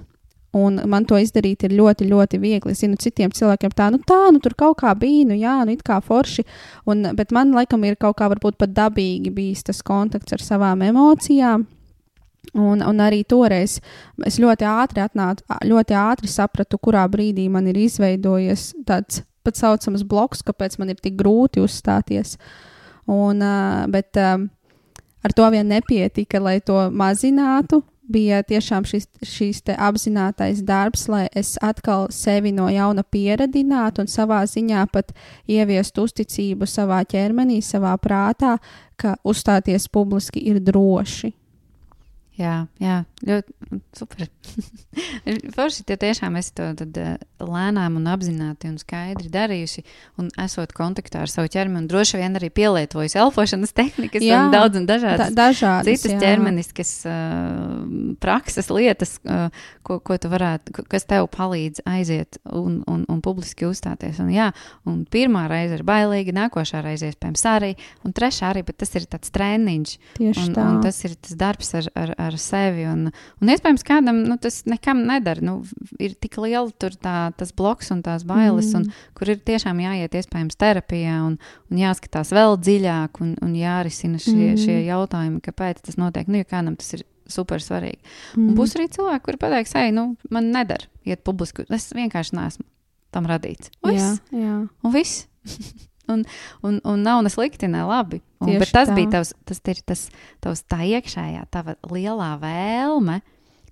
[0.57, 2.73] Un man to izdarīt ir ļoti, ļoti viegli.
[2.73, 5.75] Es zinu, citiem cilvēkiem tā, nu tā, nu tur kaut kā bija, nu jā, nu
[5.77, 6.47] it kā forši.
[6.89, 10.87] Un, bet man laikam ir kaut kā varbūt pat dabīgi bijis tas kontakts ar savām
[10.89, 11.67] emocijām.
[12.57, 13.77] Un, un arī toreiz
[14.25, 20.05] es ļoti ātri atnācu, ļoti ātri sapratu, kurā brīdī man ir izveidojies tāds pat saucams
[20.09, 22.39] bloks, kāpēc man ir tik grūti uzstāties.
[23.09, 23.45] Un,
[23.93, 24.17] bet
[25.25, 27.83] ar to vien nepietika, lai to mazinātu.
[28.09, 34.41] Bija tiešām šis, šis apzinātais darbs, lai es atkal sevi no jauna pieradinātu un savā
[34.49, 35.13] ziņā pat
[35.45, 38.57] ieviestu uzticību savā ķermenī, savā prātā,
[38.97, 41.35] ka uzstāties publiski ir droši.
[42.39, 44.29] Jā, jā, ļoti super.
[45.57, 49.83] Forši, ja tiešām esi to tad, uh, lēnām un apzināti un skaidri darījusi,
[50.23, 54.55] un esot kontaktā ar savu ķermeni, un droši vien arī pielietojusi elpošanas tehnikas, jā, un
[54.55, 56.21] daudz un dažādas, da, dažādas citas jā.
[56.23, 59.49] ķermeniskas uh, prakses, lietas, uh,
[59.83, 64.23] ko, ko tu varētu, kas tev palīdz aiziet un, un, un publiski uzstāties.
[64.23, 64.53] Un, jā,
[64.87, 67.75] un pirmā reize ir bailīga, nākošā reize iespējams arī,
[68.07, 69.99] un trešā arī, bet tas ir tāds treniņš.
[70.21, 70.71] Tieši un, tā.
[70.71, 72.85] un tas ir tas darbs ar, ar, ar sevi.
[72.91, 73.09] Un,
[73.41, 75.41] un iespējams, kādam nu, tas nekam nedara.
[75.45, 75.55] Nu,
[76.03, 78.83] ir tik liela tā, tas bloks un tās bailes, mm.
[78.83, 81.39] un, kur ir tiešām jāiet iespējams terapijā un,
[81.73, 84.61] un jāskatās vēl dziļāk un, un jārisina šie, mm.
[84.65, 86.29] šie jautājumi, kāpēc tas notiek.
[86.29, 88.01] Nu, ja kādam tas ir super svarīgi.
[88.37, 88.51] Mm.
[88.51, 91.65] Un būs arī cilvēki, kuri pateiks, ej, nu, man nedara iet publiski.
[91.73, 92.67] Es vienkārši neesmu
[93.15, 93.73] tam radīts.
[93.87, 94.21] Viss.
[94.33, 94.57] Jā, jā.
[94.85, 95.25] Un viss.
[96.09, 96.25] un,
[96.67, 98.21] un, un nav ne slikti, ne labi.
[98.43, 98.97] Un, bet tas tā.
[98.97, 100.05] bija tavs, tas ir tas
[100.45, 103.21] tavs tā iekšējā, tava lielā vēlme.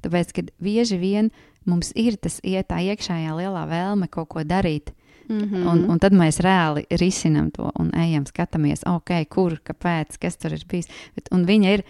[0.04, 1.30] Tāpēc, kad bieži vien
[1.66, 4.92] mums ir tas iet tā iekšējā lielā vēlme kaut ko darīt.
[5.26, 5.66] Mm -hmm.
[5.70, 10.52] un, un tad mēs reāli risinām to un ejam, skatāmies, ok, kur, kāpēc, kas tur
[10.52, 10.86] ir bijis.
[11.14, 11.82] Bet, un viņa ir,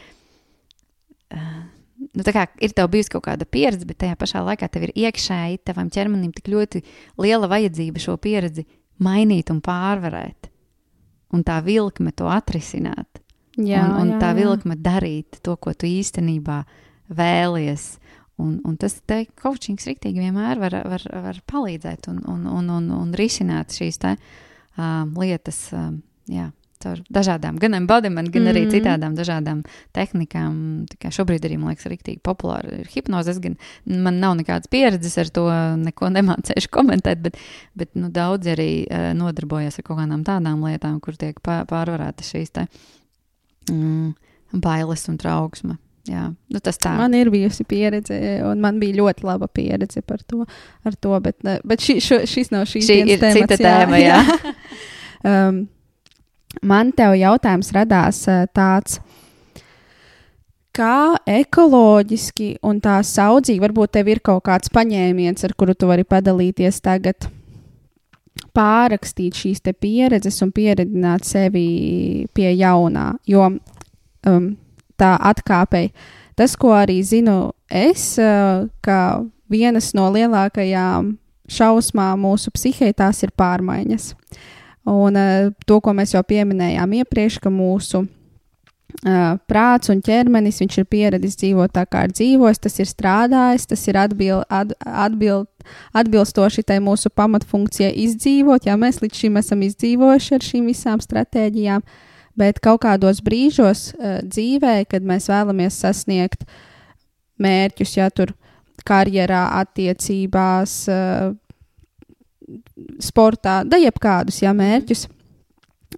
[1.34, 1.64] uh,
[2.16, 4.92] nu, tā kā ir tev bijusi kaut kāda pieredze, bet tajā pašā laikā tev ir
[4.94, 6.82] iekšēji, tavam ķermenim tik ļoti
[7.18, 8.64] liela vajadzība šo pieredzi
[9.02, 10.50] mainīt un pārvarēt.
[11.34, 13.20] Un tā vilkme to atrisināt.
[13.56, 14.40] Jā, un, un jā, tā jā.
[14.42, 16.60] vilkme darīt to, ko tu īstenībā
[17.16, 17.96] vēlies.
[18.42, 22.90] Un, un tas te coachings rīktīgi vienmēr var, var, var palīdzēt un, un, un, un,
[22.98, 24.12] un risināt šīs te,
[24.76, 25.62] um, lietas.
[25.72, 26.50] Um, jā,
[26.82, 28.70] caur dažādām, gan embodiment, gan arī Mhm.
[28.74, 29.64] citādām dažādām
[29.94, 30.86] tehnikām.
[31.00, 33.28] Kā šobrīd arī, man liekas, rīktīgi populāra ir hipnoze.
[33.30, 33.56] Es gan,
[33.86, 35.46] man nav nekādas pieredzes ar to,
[35.76, 37.36] neko nemācējuši komentēt, bet,
[37.76, 42.32] bet nu, daudz arī uh, nodarbojas ar kaut kādām tādām lietām, kur tiek pā- pārvarētas
[42.34, 42.66] šīs te,
[43.70, 44.14] mm,
[44.54, 45.78] bailes un trauksme.
[46.06, 46.92] Jā, nu, tas tā.
[46.96, 48.14] Man ir bijusi pieredze,
[48.46, 50.44] un man bija ļoti laba pieredze par to.
[50.86, 53.58] ar to bet, ne- bet šī, šo, šis nav šīs Šī dienas ir cita temats,
[53.58, 53.72] jā.
[53.74, 54.18] tēma, jā.
[55.48, 55.68] um,
[56.62, 59.00] man te jautājums radās uh, tāds.
[60.76, 66.04] Kā ekoloģiski un tā saudzīgi, varbūt tev ir kaut kāds paņēmiens, ar kuru tu vari
[66.04, 67.30] padalīties tagad,
[68.56, 73.14] pārrakstīt šīs pieredzes un pieredzināt sevi pie jaunā.
[73.24, 74.50] Jo um,
[75.00, 75.90] tā atkāpei,
[76.36, 81.14] tas, ko arī zinu es, uh, ka vienas no lielākajām
[81.48, 84.12] šausmām mūsu psihē, tās ir pārmaiņas.
[84.86, 90.78] Un uh, to, ko mēs jau pieminējām iepriekš, ka mūsu uh, prāts un ķermenis, viņš
[90.78, 95.44] ir pieradis dzīvot tā, kā ir dzīvojis, tas ir strādājis, tas ir atbil, at, atbil,
[95.96, 98.68] atbilstoši tai mūsu pamatfunkcijai izdzīvot.
[98.70, 101.82] Jā, mēs līdz šim esam izdzīvojuši ar šīm visām stratēģijām,
[102.38, 106.46] bet kaut kādos brīžos uh, dzīvē, kad mēs vēlamies sasniegt
[107.42, 108.36] mērķus, ja tur
[108.86, 111.34] karjerā, attiecībās, uh,
[113.02, 115.06] sportā, da jebkādus ja, mērķus,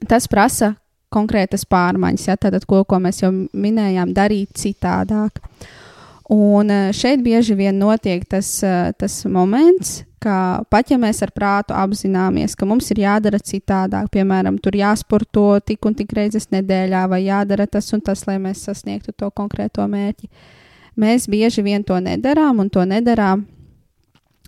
[0.09, 0.75] tas prasa
[1.13, 5.41] konkrētas pārmaiņas, ja, tātad, ko, ko mēs jau minējām, darīt citādāk.
[6.29, 11.33] Un eh, šeit bieži vien notiek tas, eh, tas moments, ka pat ja mēs ar
[11.33, 17.07] prātu apzināmies, ka mums ir jādara citādāk, piemēram, tur jāsporto tik un tik reizes nedēļā,
[17.09, 20.29] vai jādara tas un tas, lai mēs sasniegtu to konkrēto mērķi,
[21.01, 23.47] mēs bieži vien to nedarām un to nedarām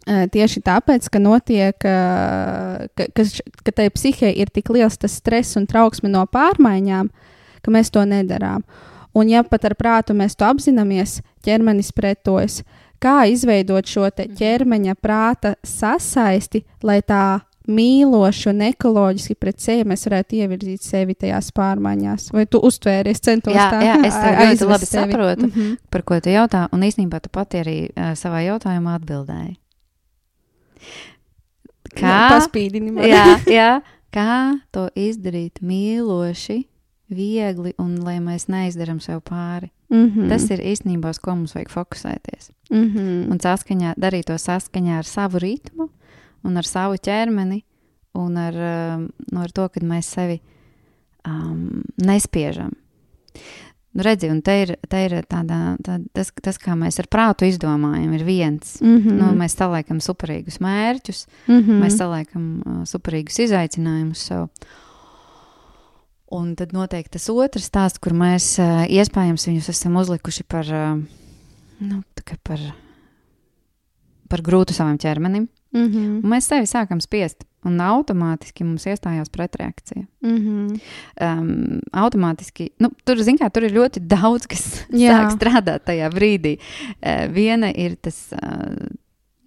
[0.06, 1.96] tieši tāpēc, ka notiek, ka,
[2.96, 3.26] ka,
[3.66, 7.10] ka tai psihē ir tik liels tas stress un trauksme no pārmaiņām,
[7.62, 8.64] ka mēs to nedarām.
[9.14, 12.62] Un, ja pat ar prātu mēs to apzināmies, ķermenis pretojas.
[13.00, 17.40] Kā izveidot šo te ķermeņa prāta sasaisti, lai tā
[17.70, 22.28] mīloši un ekoloģiski pret sevi mēs varētu ievirzīt sevi tajās pārmaiņās?
[22.34, 25.12] Vai tu uztvēries, centos Jā, tā jā, es tev ļoti labi sevi?
[25.16, 25.48] saprotu.
[25.50, 25.72] Mhm.
[25.90, 29.56] par ko tu jautā, un īstenībā tu pati arī uh, savā jautājumā atbildēji.
[31.90, 33.04] Kā, Paspīdini man.
[33.04, 33.70] jā, jā,
[34.14, 36.64] kā to izdarīt mīloši,
[37.10, 39.66] viegli un lai mēs neizdarām sev pāri?
[39.66, 40.28] Mm Mm.
[40.30, 42.52] Tas ir īstenībā, uz ko mums vajag fokusēties.
[42.70, 43.30] Mm -hmm.
[43.32, 45.88] Un saskaņā, darīt to saskaņā ar savu ritmu,
[46.44, 47.64] un ar savu ķermeni,
[48.14, 50.40] un ar, um, nu, ar to, ka mēs sevi
[51.26, 52.70] um, nespiežam.
[53.90, 57.48] Nu, redzi, un te ir, te ir tādā, tā, tas, tas, kā mēs ar prātu
[57.48, 58.76] izdomājam, ir viens.
[58.80, 59.16] Mm -hmm.
[59.18, 61.80] Nu, mēs saliekam superīgus mērķus, mm -hmm.
[61.82, 64.48] mēs saliekam uh, superīgus izaicinājumus sev.
[66.30, 71.02] Un tad noteikti tas otrs stāsts, kur mēs uh, iespējams viņus esam uzlikuši par, uh,
[71.78, 72.02] nu,
[72.42, 72.60] par,
[74.28, 75.48] par grūtu savam ķermenim.
[75.72, 76.22] Mm -hmm.
[76.22, 80.06] Mēs sevi sākam spiest, un automātiski mums iestājās pretreakcija.
[80.22, 80.80] Mm -hmm.
[81.20, 85.12] Um, automātiski, nu, tur, kā, tur ir ļoti daudz, kas Jā.
[85.12, 86.58] sāk strādāt tajā brīdī.
[87.02, 88.32] Uh, viena ir tas.
[88.32, 88.86] Uh,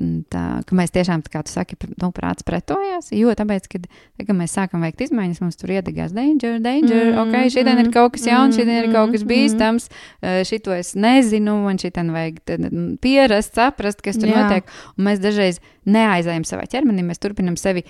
[0.01, 3.11] Tā, ka mēs tiešām, kā tu saki, nu, prāts pretojās.
[3.15, 3.85] Jo tāpēc, kad,
[4.19, 7.13] kad mēs sākam veikt izmaiņas, mums tur iedegās danger, danger.
[7.13, 9.29] Mm, Mm, ok, šodien ir mm, kaut kas jauns, mm, šodien ir kaut kas mm,
[9.29, 9.87] bīstams.
[10.17, 14.43] Uh, šito es nezinu, man šitien vajag tad, mm, pierast, saprast, kas tur Jā.
[14.43, 14.73] notiek.
[14.97, 17.85] Un mēs dažreiz neaizējam savā ķermenī, mēs turpinam sevi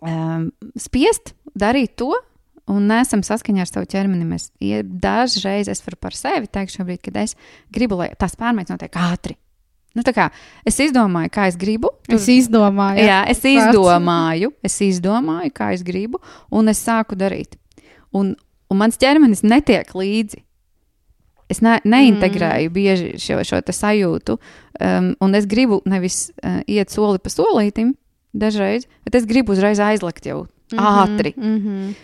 [0.00, 2.12] um, spiest darīt to.
[2.72, 4.26] Un nesam saskaņā ar savu ķermeni.
[4.26, 7.36] Mēs ja dažreiz es varu par sevi teikt, šobrīd, kad es
[7.70, 9.36] gribu, lai tās pārmaiņas notiek ātri.
[9.96, 10.28] Nu, tā kā
[10.68, 11.94] es izdomāju, kā es gribu.
[12.12, 16.20] Es izdomāju, Jā, es izdomāju, es izdomāju, kā es gribu,
[16.52, 17.56] un es sāku darīt.
[18.12, 18.34] Un,
[18.70, 20.42] un mans ķermenis netiek līdzi.
[21.48, 22.74] Es ne, neintegrēju mm.
[22.74, 24.34] bieži šo, šo sajūtu,
[24.82, 27.94] um, un es gribu nevis uh, iet soli pa solītim
[28.36, 31.04] dažreiz, bet es gribu uzreiz aizlikt jau mm -hmm.
[31.04, 31.32] ātri.
[31.36, 31.94] Mm -hmm.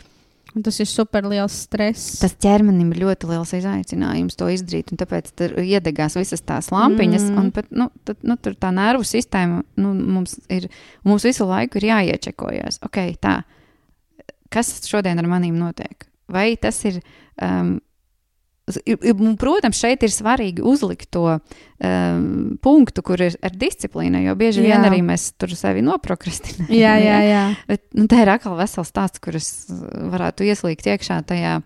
[0.53, 2.19] Un tas ir super liels stress.
[2.21, 7.25] Tas ķermenim ir ļoti liels izaicinājums to izdarīt, un tāpēc tur iedegās visas tās lampiņas.
[7.31, 7.39] Mm.
[7.39, 7.53] Mm.
[7.57, 10.69] Pat, nu, tad, nu, tur tā nervu sistēma nu, mums, ir,
[11.09, 12.83] mums visu laiku ir jāiečekojas.
[12.85, 13.39] Okay, tā,
[14.53, 16.05] kas šodien ar manīm notiek?
[16.33, 17.01] Vai tas ir.
[17.41, 17.81] Um, un,
[19.43, 22.27] Protams, šeit ir svarīgi uzlikt to um,
[22.63, 24.85] punktu, kur ir ar disciplīnu, jo bieži vien Jā.
[24.87, 26.71] arī mēs tur sevi noprokrastinējam.
[26.71, 27.41] jā, jā, jā.
[27.67, 29.49] Bet, nu, tā ir atkal vesels stāsts, kurus
[30.15, 31.57] varētu ieslīgt iekšā tajā,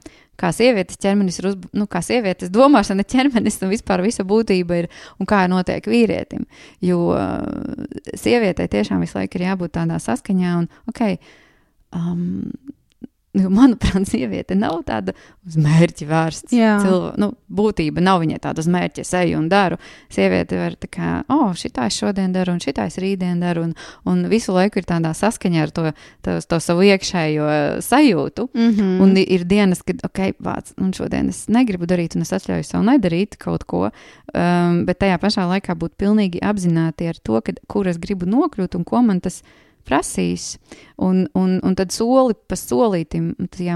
[0.40, 4.88] kā sievietes ķermenis ir uzbūvēts, nu, kā sievietes domāšana, ķermenis un vispār visa būtība ir
[5.20, 6.48] un kā notiek vīrietim.
[6.84, 7.44] Jo uh,
[8.16, 11.04] sievietei tiešām visu laiku ir jābūt tādā saskaņā un, ok,
[11.96, 12.24] um,
[13.36, 15.14] jo, manuprāt, sieviete nav tāda
[15.46, 16.50] uz mērķi vērsta.
[16.56, 16.76] Jā.
[16.82, 19.78] Cilvē, nu, būtība nav viņai tāda uz mērķa, es eju un daru.
[20.12, 23.74] Sieviete var tā kā, oh, šitā es šodien daru, un šitā es rītdien daru, un,
[24.08, 25.92] un visu laiku ir tādā saskaņā ar to,
[26.26, 27.50] to, to savu iekšējo
[27.84, 28.48] sajūtu.
[28.54, 29.02] Mm -hmm.
[29.02, 32.82] Un ir dienas, kad, ok, vāc, un šodien es negribu darīt, un es atļauju sev
[32.82, 33.90] nedarīt kaut ko,
[34.34, 38.74] um, bet tajā pašā laikā būt pilnīgi apzināti ar to, kad, kur es gribu nokļūt
[38.74, 39.42] un ko man tas
[39.86, 40.56] prasīs.
[40.96, 42.56] Un, un, un tad soli pa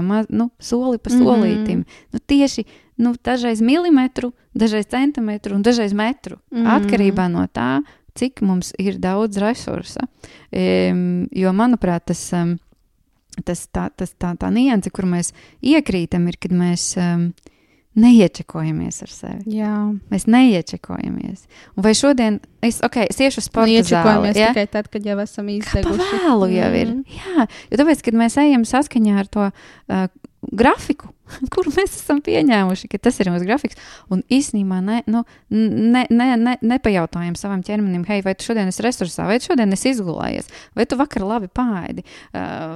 [0.01, 1.77] maz, nu, soli pa solītim.
[1.77, 2.07] Mm -hmm.
[2.13, 2.63] nu, tieši
[2.97, 6.37] nu, dažreiz milimetru, dažreiz centimetru un dažreiz metru.
[6.51, 6.57] Mm.
[6.57, 6.77] -hmm.
[6.77, 7.81] Atkarībā no tā,
[8.13, 10.01] cik mums ir daudz resursa.
[10.51, 12.33] Um, jo, manuprāt, tas.
[12.33, 12.57] Um,
[13.45, 15.31] tas tā, tas tā, tā nianse, kur mēs
[15.61, 17.29] iekrītam, ir, kad mēs um,
[17.95, 19.43] neiečekojamies ar sevi.
[19.57, 19.71] jā.
[20.11, 21.45] Mēs neiečekojamies.
[21.75, 23.81] Un vai šodien es, okay, es iešu uz sporta zāli?
[23.81, 24.51] Iečakojamies Ja?
[24.53, 26.19] tikai tad, kad jau esam Pa izdeguši.
[26.23, 26.87] vēlu jau ir.
[26.87, 27.03] Mhm.
[27.17, 30.07] Jā, jo tāpēc, kad mēs ejam saskaņā ar to uh,
[30.41, 31.11] grafiku,
[31.53, 33.77] kur mēs esam pieņēmuši, ka tas ir mūsu grafiks,
[34.11, 35.23] un īsnībā ne, nu,
[35.53, 39.73] ne, ne, ne, nepajautājam savam ķermenim, hei, vai tu šodien esi resursā, vai tu šodien
[39.75, 42.05] esi izgulējies, vai tu vakar labi pāēdi,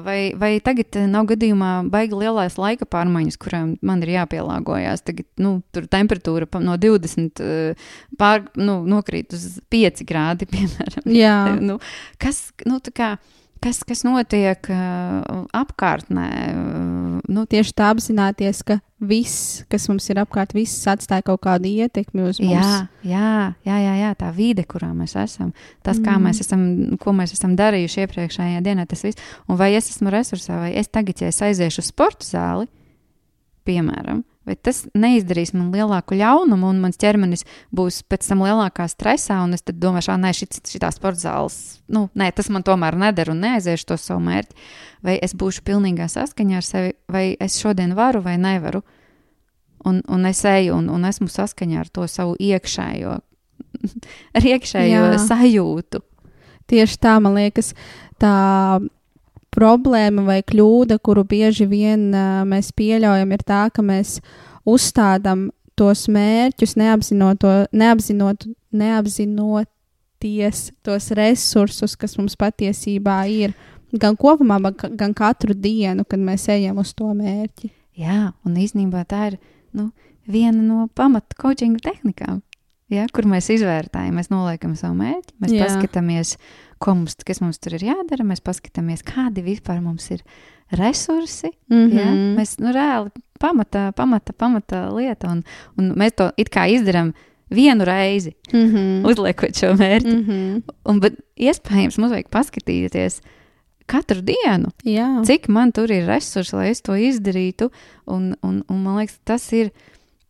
[0.05, 5.03] vai, vai tagad nav gadījumā baigi lielais laika pārmaiņas, kurām man ir jāpielāgojas.
[5.05, 7.87] Tagad nu, tur temperatūra no 20 uh,
[8.19, 11.09] pār, nu, nokrīt uz 5 grādi, piemēram.
[11.11, 11.39] Jā.
[11.61, 11.79] nu,
[12.21, 13.09] kas, nu, tā kā,
[13.63, 14.69] kas, kas notiek
[15.55, 16.29] apkārtnē?
[17.27, 22.23] Nu, Tieši tā apzināties, ka viss, kas mums ir apkārt, viss atstāja kaut kādu ietekmi
[22.29, 22.53] uz mums.
[22.53, 23.31] jā, jā,
[23.65, 25.51] jā, jā, jā, tā vide, kurā mēs esam,
[25.83, 26.23] tas, kā Mm.
[26.29, 26.61] mēs esam,
[26.97, 29.17] ko mēs esam darījuši iepriekšējā dienā, tas viss.
[29.49, 32.67] Un vai es esmu resursā, vai es tagad, ja es aiziešu uz sporta zāli,
[33.65, 39.41] piemēram, vai tas neizdarīs man lielāku ļaunumu, un mans ķermenis būs pēc tam lielākā stresā,
[39.45, 41.59] un es domāšu, ah, nē, šit, šitā sporta zāles,
[41.91, 44.67] nu, nē, tas man tomēr neder un neaiziešu to savu mērķi.
[45.05, 48.81] Vai es būšu pilnīgā saskaņā ar sevi, vai es šodien varu vai nevaru.
[49.85, 53.19] Un, un es eju un, un esmu saskaņā ar to savu iekšējo,
[54.37, 55.05] ar iekšējo.
[55.13, 55.21] Jā.
[55.21, 56.01] sajūtu.
[56.65, 57.75] Tieši tā, man liekas,
[58.17, 58.33] tā
[59.55, 64.19] problēma vai kļūda, kuru bieži vien uh, mēs pieļaujam, ir tā, ka mēs
[64.67, 65.49] uzstādām
[65.79, 67.43] tos mērķus, neapzinot,
[67.75, 68.45] neapzinot,
[68.75, 73.55] neapzinoties tos resursus, kas mums patiesībā ir.
[73.95, 77.69] Gan kopumā, gan- katru dienu, kad mēs ejam uz to mērķi.
[77.95, 79.37] Jā, un īstenībā tā ir
[79.71, 79.91] nu,
[80.27, 82.41] viena no pamata coachinga tehnikām.
[82.91, 85.53] Ja, kur mēs izvērtējam, mēs noliekam savu mērķi, mēs.
[85.55, 85.65] Jā.
[85.65, 86.35] paskatāmies,
[86.79, 90.23] ko mums, kas mums tur ir jādara, mēs paskatāmies, kādi vispār mums ir
[90.75, 91.51] resursi.
[91.69, 92.09] Mm Ja?
[92.37, 95.31] Mēs nu, reāli pamata, pamata, pamata lieta.
[95.31, 95.43] Un,
[95.77, 97.13] un mēs to it kā izdarām
[97.49, 99.07] vienu reizi, Mm -hmm.
[99.07, 100.15] uzliekot šo mērķi.
[100.15, 100.61] Mm -hmm.
[100.85, 103.21] Un, bet iespējams, mums vajag paskatīties
[103.85, 107.69] katru dienu, Jā, cik man tur ir resursi, lai es to izdarītu.
[108.05, 109.69] Un, un, un man liekas, tas ir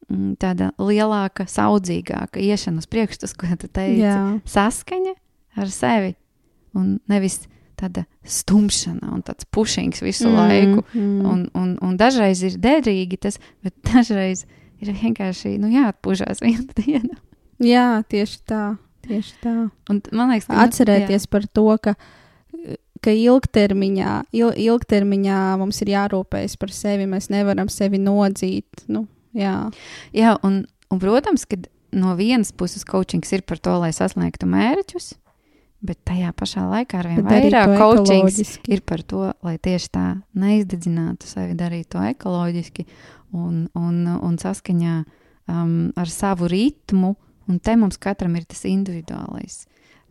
[0.09, 4.01] mm, tāda lielāka, saudzīgāka iešana uz priekšu, tas, ko tu teici.
[4.01, 4.39] jā.
[4.45, 5.13] Saskaņa
[5.55, 6.15] ar sevi
[6.77, 7.41] un nevis
[7.79, 10.35] tāda stumšana un tāds pušings visu mm.
[10.35, 10.85] laiku.
[10.93, 11.25] Mm.
[11.31, 14.45] Un, un, un dažreiz ir derīgi tas, bet dažreiz
[14.83, 17.19] ir vienkārši nu, jāatpūšas vienu dienu.
[17.63, 18.63] Jā, tieši tā.
[19.05, 19.55] Tieši tā.
[19.91, 21.93] Un man liekas, ka Atcerēties par to, ka,
[23.05, 27.07] ka ilgtermiņā, il, ilgtermiņā mums ir jārūpējas par sevi.
[27.09, 28.87] Mēs nevaram sevi nodzīt.
[28.91, 29.05] Nu,
[29.37, 29.57] jā.
[30.15, 31.59] Jā, un, un, protams, ka
[31.95, 35.13] no vienas puses coachings ir par to, lai sasniegtu mērķus,
[35.81, 41.27] bet tajā pašā laikā ar vien vairāk coachings ir par to, lai tieši tā neizdedzinātu
[41.29, 42.85] sevi, darītu to ekoloģiski
[43.35, 44.95] un, un, un saskaņā
[45.51, 47.15] um, ar savu ritmu.
[47.45, 49.65] Un te mums katram ir tas individuālais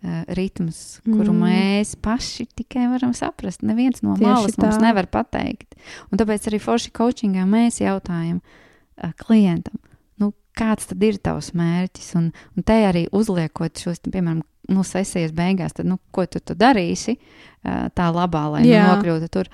[0.05, 1.41] uh, ritms, kuru Mm.
[1.49, 3.65] mēs paši tikai varam saprast.
[3.67, 4.83] Neviens no Tieši malas mums tā.
[4.85, 5.75] nevar pateikt.
[6.12, 9.81] Un tāpēc arī forši coachingā mēs jautājam uh, klientam,
[10.23, 12.15] nu, kāds tad ir tavs mērķis?
[12.21, 16.57] Un, un te arī uzliekot šos, piemēram, nu, sesijas beigās, tad, nu, ko tu, tu
[16.59, 17.17] darīsi
[17.65, 19.51] tā labā, lai nu, nokļūtu tur.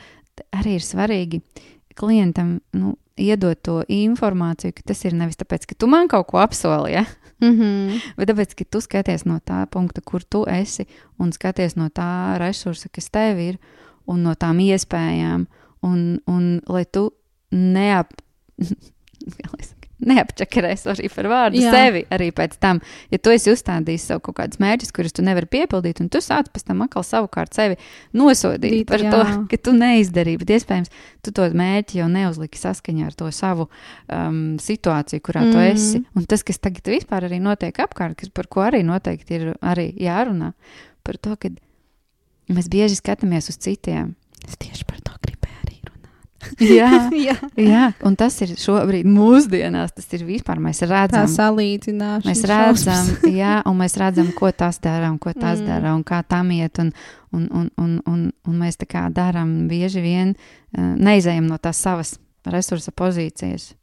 [0.57, 1.43] Arī ir svarīgi
[1.99, 6.41] klientam nu, iedot to informāciju, ka tas ir nevis tāpēc, ka tu man kaut ko
[6.41, 7.05] apsoli, ja?
[7.41, 8.01] Mm -hmm.
[8.17, 10.87] bet tāpēc, ka tu skaties no tā punkta, kur tu esi,
[11.19, 13.59] un skaties no tā resursa, kas tev ir,
[14.07, 15.47] un no tām iespējām,
[15.83, 17.11] un, un lai tu
[17.51, 18.09] neap,
[20.07, 21.73] neapčakarēs arī par vārdu Jā.
[21.75, 22.81] Sevi arī pēc tam.
[23.13, 26.51] Ja tu esi uzstādījis sev kaut kādus mērķus, kurus tu nevari piepildīt, un tu sāc
[26.53, 27.79] pēc tam atkal savukārt sevi
[28.17, 29.13] nosodīt Dīt, par jā.
[29.13, 30.93] to, ka tu neizdarīji, bet iespējams
[31.25, 33.69] tu to mērķi jau neuzliki saskaņā ar to savu
[34.09, 35.53] um, situāciju, kurā mm.
[35.53, 35.73] tu Mhm.
[35.75, 36.03] esi.
[36.17, 39.91] Un tas, kas tagad vispār arī notiek apkārt, kas, par ko arī noteikti ir arī
[40.01, 40.53] jārunā,
[41.05, 41.51] par to, ka
[42.51, 44.15] mēs bieži skatāmies uz citiem.
[44.47, 45.10] Es tieši par to.
[46.81, 47.35] Jā, Jā.
[47.61, 51.27] jā, un tas ir šobrīd mūsdienās, tas ir vispār, mēs redzam.
[51.29, 52.31] salīdzināšana.
[52.31, 52.87] Mēs šausmas.
[53.11, 55.67] redzam, jā, un mēs redzam, ko tas dara un ko tas Mm.
[55.69, 56.79] dara un kā tam iet.
[56.81, 56.93] Un,
[57.37, 60.33] un, un, un, un, un mēs tā kā darām bieži vien,
[60.77, 62.15] uh, neizējam no tās savas
[62.49, 63.75] resursa pozīcijas,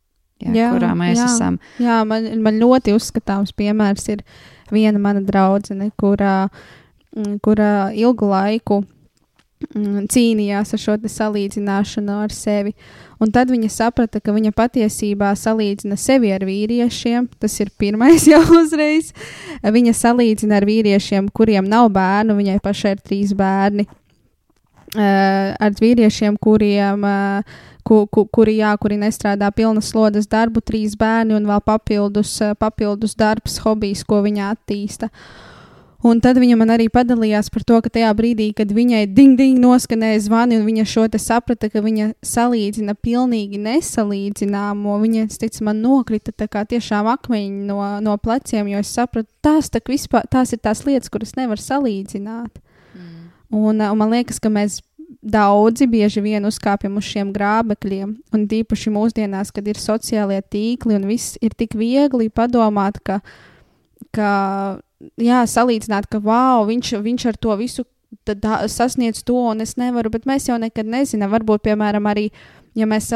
[0.41, 1.25] jā, Jā, kurā mēs jā.
[1.29, 1.59] esam.
[1.79, 4.23] Jā, man, man ļoti uzskatāms piemērs ir
[4.73, 6.49] viena mana draudzene, kurā,
[7.15, 8.96] mm, kurā ilgu laiku mm,
[10.13, 12.73] cīnījās ar šo salīdzināšanu ar sevi.
[13.17, 17.29] Un tad viņa saprata, ka viņa patiesībā salīdzina sevi ar vīriešiem.
[17.41, 19.13] Tas ir pirmais jau uzreiz.
[19.63, 23.87] Viņa salīdzina ar vīriešiem, kuriem nav bērnu, viņai pašai ir trīs bērni.
[24.97, 30.97] Uh, ar vīriešiem, kuriem uh, ku, ku, kuri, jā, kuri nestrādā pilnas slodzes darbu, trīs
[30.99, 35.11] bērni un vēl papildus, eh, papildus darbs, hobijs, ko viņa attīsta.
[36.05, 40.19] Un tad viņa man arī padalījās par to, ka tajā brīdī, kad viņai ding-ding noskanēja
[40.27, 46.35] zvani, un viņa šo te saprata, ka viņa salīdzina pilnīgi nesalīdzināmo, viņa, teicu, man nokrita
[46.37, 50.61] tā kā tiešām akmeņi no, no pleciem, jo es sapratu, tās, tak vispār, tās ir
[50.61, 52.61] tās lietas, kuras nevar salīdzināt.
[53.47, 54.81] Un, uh, un man liekas, ka mēs
[55.23, 61.07] daudzi bieži vien uzkāpjam uz šiem grābekļiem, un tīpaši mūsdienās, kad ir sociālie tīkli un
[61.09, 63.21] viss ir tik viegli padomāt, ka,
[64.15, 64.31] ka
[65.21, 67.85] jā, salīdzināt, ka wow, viņš, viņš ar to visu
[68.71, 71.31] sasniedz to, un es nevaru, bet mēs jau nekad nezinām.
[71.33, 72.29] Varbūt, piemēram, arī
[72.77, 73.09] ja mēs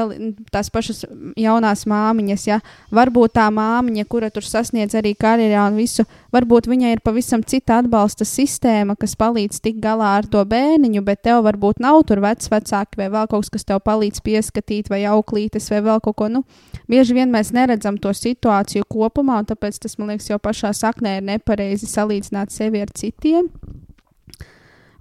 [0.51, 1.03] tās pašas
[1.39, 2.59] jaunās māmiņas, ja
[2.93, 7.79] varbūt tā māmiņa, kura tur sasniedz arī karjerā un visu, varbūt viņai ir pavisam cita
[7.81, 12.99] atbalsta sistēma, kas palīdz tikt galā ar to bērniņu, bet tev varbūt nav tur vecāki
[12.99, 16.29] vai vēl kaut kas, kas tev palīdz pieskatīt, vai auklītes, vai vēl kaut ko.
[16.31, 16.43] Nu,
[16.91, 21.19] bieži vien mēs neredzam to situāciju kopumā, un tāpēc tas, man liekas, jau pašā saknē
[21.19, 23.49] ir nepareizi salīdzināt sevi ar citiem.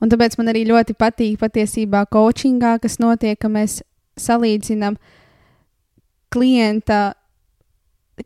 [0.00, 3.82] Un tāpēc man arī ļoti patīk patiesībā coachingā, kas notiek, ka mēs
[4.18, 4.96] salīdzinām
[6.30, 7.00] klienta,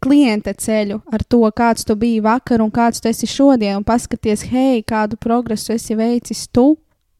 [0.02, 4.46] klienta ceļu ar to, kāds tu biji vakar un kāds tu esi šodien, un paskaties,
[4.52, 6.74] hei, kādu progresu esi veicis tu.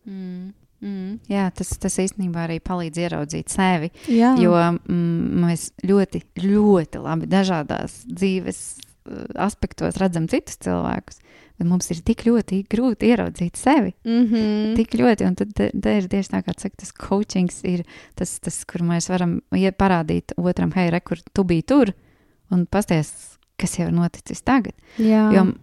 [0.05, 0.53] Mm.
[0.85, 1.19] Mm.
[1.33, 3.89] Jā, tas, tas īstenībā arī palīdz ieraudzīt sevi.
[4.13, 11.24] Jā, Jo mm, mēs ļoti, ļoti labi dažādās dzīves uh, aspektos redzam citus cilvēkus,
[11.59, 13.95] bet mums ir tik ļoti grūti ieraudzīt sevi.
[14.05, 14.75] mm -hmm.
[14.77, 17.85] Tik ļoti, un tad te ir tieši tā, kā saka, tas coachings ir
[18.15, 21.93] tas, tas kur mēs varam parādīt otram, hei, re, kur tu biji tur,
[22.51, 24.75] un pasties, kas jau ir noticis tagad.
[24.99, 25.55] Jā, Jo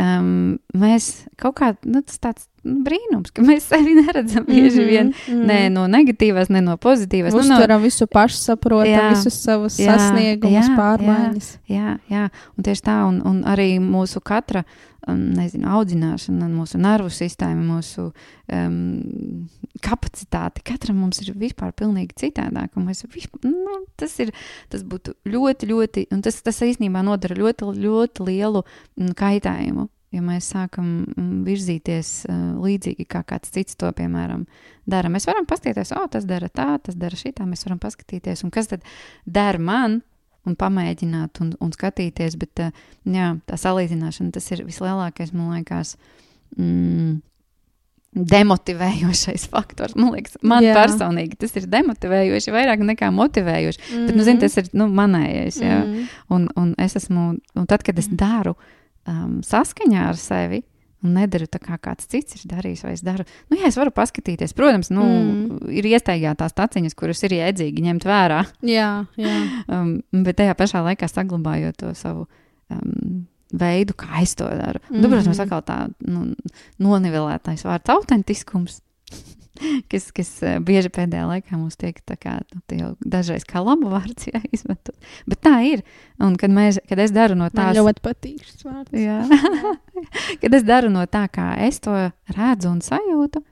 [0.00, 5.14] um, mēs kaut kā, nu, tāds nu, brīnums, ka mēs sevi neredzam bieži vien mm
[5.26, 5.46] -hmm.
[5.46, 7.34] ne no negatīvās, ne no pozitīvās.
[7.34, 11.50] Uztveram nu, no, visu pašsaprotam, jā, visus savus jā, sasniegumus, jā, pārmaiņas.
[11.68, 14.64] Jā, jā, jā, un tieši tā, un, un arī mūsu katra,
[15.08, 19.46] nezinu, audzināšana, mūsu nervu sistēma, mūsu um,
[19.84, 24.34] kapacitāte, katram mums ir vispār pilnīgi citādāk, vispār, nu, tas ir,
[24.72, 30.22] tas būtu ļoti, ļoti, un tas, tas īstenībā nodara ļoti, ļoti lielu mm, kaitējumu ja
[30.24, 34.44] mēs sākam mm, virzīties uh, līdzīgi kā kāds cits to, piemēram,
[34.90, 35.10] dara.
[35.12, 38.72] Mēs varam paskatīties, o, tas dara tā, tas dara šitā, mēs varam paskatīties, un kas
[38.72, 38.86] tad
[39.24, 40.00] dara man,
[40.48, 42.70] un pamēģināt un, un skatīties, bet uh,
[43.04, 45.96] jā, tā salīdzināšana, tas ir vislielākais, man liekas,
[46.56, 47.20] mm,
[48.32, 49.94] demotivējošais faktors.
[49.98, 50.74] Man liekas, man jā.
[50.74, 53.80] personīgi tas ir demotivējoši vairāk nekā motivējoši.
[53.80, 54.06] Mm -hmm.
[54.06, 55.78] Bet, nu, zini, tas ir nu, manējais, jā.
[55.84, 56.20] Mm -hmm.
[56.28, 58.78] un, un es esmu, un tad, kad es daru, mm
[59.08, 60.62] um, saskaņā ar sevi.
[61.00, 63.24] Un nedaru tā kā kāds cits ir darījis, vai es daru.
[63.48, 64.52] Nu, jā, es varu paskatīties.
[64.56, 65.70] Protams, nu, mm.
[65.72, 68.42] ir iestaigātās taciņas, kuras ir jēdzīgi ņemt vērā.
[68.68, 68.90] Jā,
[69.20, 69.38] jā.
[69.74, 69.94] um,
[70.26, 72.26] bet tajā pašā laikā saglabājot to savu
[72.68, 74.82] um, veidu, kā es to daru.
[74.90, 75.08] Mm -hmm.
[75.08, 76.34] protams, atkal tā nu,
[76.78, 78.80] nonivelētais vārds- autentiskums.
[79.90, 82.38] Kas, kas eh, bieži pēdējā laikā mums tiek kā,
[82.72, 84.94] nu, dažreiz kā labu vārds jāizmanto.
[85.30, 85.84] Bet tā ir.
[86.22, 88.96] Un kad, mēs, kad es daru no tā, tas ļoti patīk šis vārds.
[88.96, 89.20] Jā.
[90.42, 91.96] kad es daru no tā, kā es to
[92.36, 93.44] redzu un sajūtu,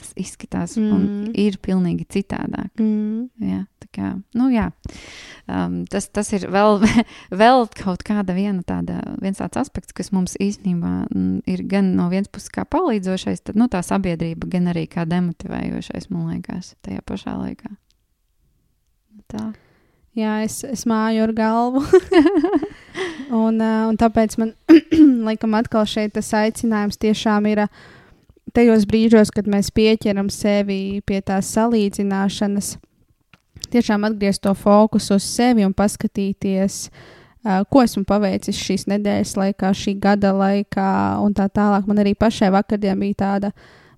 [0.00, 0.90] tas izskatās mm.
[0.94, 2.72] un ir pilnīgi citādāk.
[2.80, 3.28] Mm.
[3.44, 3.60] Jā,
[3.94, 4.68] kā, nu jā.
[5.50, 6.80] Um, tas, tas ir vēl,
[7.42, 12.08] vēl kaut kāda viena tāda, viens tāds aspekts, kas mums īstenībā mm, ir gan no
[12.12, 17.04] vienas puses kā palīdzošais, tad, nu, tā sabiedrība, gan arī kā demotivējošais, man liekas, tajā
[17.06, 17.74] pašā laikā.
[19.30, 19.50] Tā.
[20.18, 21.84] Jā, es, es māju ar galvu.
[23.44, 24.56] un, uh, un tāpēc man,
[25.28, 27.88] laikam, atkal šeit tas aicinājums tiešām ir uh,
[28.54, 32.74] tajos brīžos, kad mēs pieķeram sevi pie tās salīdzināšanas,
[33.70, 39.74] tiešām atgriezt to fokusu uz sevi un paskatīties, uh, ko esmu paveicis šīs nedēļas laikā,
[39.76, 40.90] šī gada laikā,
[41.24, 41.86] un tā tālāk.
[41.88, 43.52] Man arī pašai vakardien bija tāda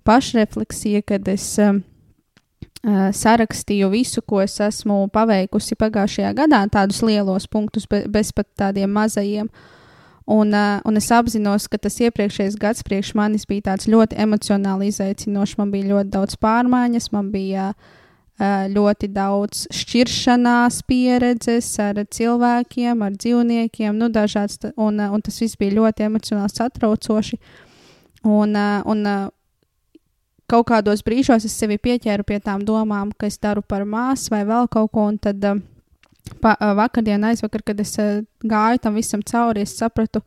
[0.09, 7.47] pašrefleksija, kad es uh, uh, sarakstīju visu, ko es esmu paveikusi pagājušajā gadā, tādus lielos
[7.49, 9.53] punktus, be, bez pat tādiem mazajiem.
[9.53, 9.79] Uh,
[10.27, 15.59] un es apzinos, ka tas iepriekšējais gads priekš manis bija tāds ļoti emocionāli izaicinošs.
[15.59, 17.91] Man bija ļoti daudz pārmaiņas, man bija uh,
[18.41, 25.77] ļoti daudz šķiršanās pieredzes ar cilvēkiem, ar dzīvniekiem, nu, dažāds, un, un tas viss bija
[25.77, 27.39] ļoti emocionāli satraucoši.
[28.25, 28.57] Un,
[28.87, 29.05] un
[30.47, 34.45] kaut kādos brīžos es sevi pieķēru pie tām domām, ka es daru par māsu vai
[34.45, 35.43] vēl kaut ko, un tad
[36.41, 37.95] pa, vakardien, aizvakar, kad es
[38.43, 40.23] gāju tam visam cauri, es sapratu,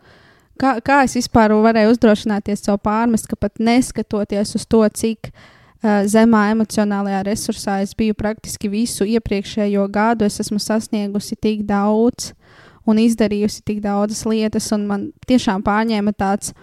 [0.59, 6.03] kā, kā es vispār varēju uzdrošināties sev pārmest, ka pat neskatoties uz to, cik uh,
[6.09, 10.25] zemā emocionālajā resursā es biju praktiski visu iepriekšējo gadu.
[10.25, 12.33] Es esmu sasniegusi tik daudz
[12.85, 16.53] un izdarījusi tik daudzas lietas, un man tiešām pārņēma tāds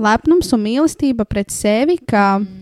[0.00, 2.59] lepnums un mīlestība pret sevi, ka, mm.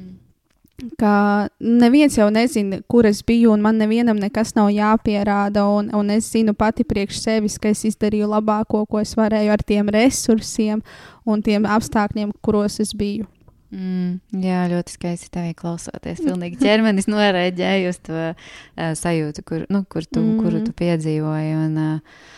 [0.99, 6.13] Ka neviens jau nezina, kur es biju, un man nevienam nekas nav jāpierāda, un, un
[6.15, 10.85] es zinu pati priekš sevis, ka es izdarīju labāko, ko es varēju ar tiem resursiem
[11.27, 13.27] un tiem apstākļiem, kuros es biju.
[13.75, 16.23] Mm, jā, ļoti skaisti tevi klausoties.
[16.25, 20.39] Pilnīgi ķermenis norēģēja uz to uh, sajūtu, kur, nu, kur tu, mm.
[20.41, 21.53] kuru tu piedzīvoji.
[21.67, 22.31] Un, uh,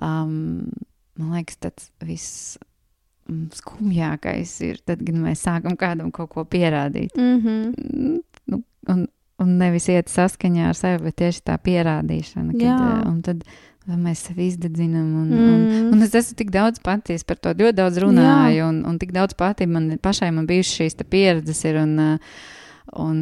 [0.00, 0.70] um,
[1.20, 2.56] man liekas, tas viss
[3.56, 7.16] skumjākais ir tad, kad mēs sākam kādam kaut ko pierādīt.
[7.16, 8.20] Mm -hmm.
[8.46, 9.06] nu, un,
[9.38, 12.52] un nevis iet saskaņā ar sevi, bet tieši tā pierādīšana.
[12.52, 13.44] Kad, uh, un tad,
[13.88, 15.08] mēs sevi izdedzinām.
[15.22, 15.48] Un, mm.
[15.48, 18.68] un, un es esmu tik daudz patīs par to, ļoti daudz runāju, Jā.
[18.68, 21.64] un, un tik daudz patī man pašai man bijušas šīs pieredzes.
[21.64, 21.98] Ir, un,
[22.98, 23.20] un,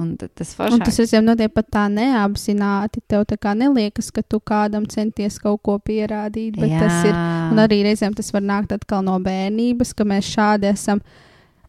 [0.00, 0.76] un tas foršāk.
[0.76, 3.02] Un tas visiem notiek pat tā neapzināti.
[3.10, 6.84] Tev tā kā neliekas, ka tu kādam centies kaut ko pierādīt, bet Jā.
[6.84, 7.18] tas ir.
[7.52, 11.02] Un arī reizēm tas var nākt atkal no bērnības, ka mēs šādi esam.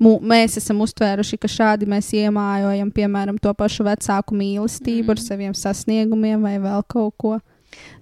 [0.03, 5.13] Mēs esam uztvēruši, ka šādi mēs iemājojam, piemēram, to pašu vecāku mīlestību mm.
[5.13, 7.37] ar saviem sasniegumiem vai vēl kaut ko.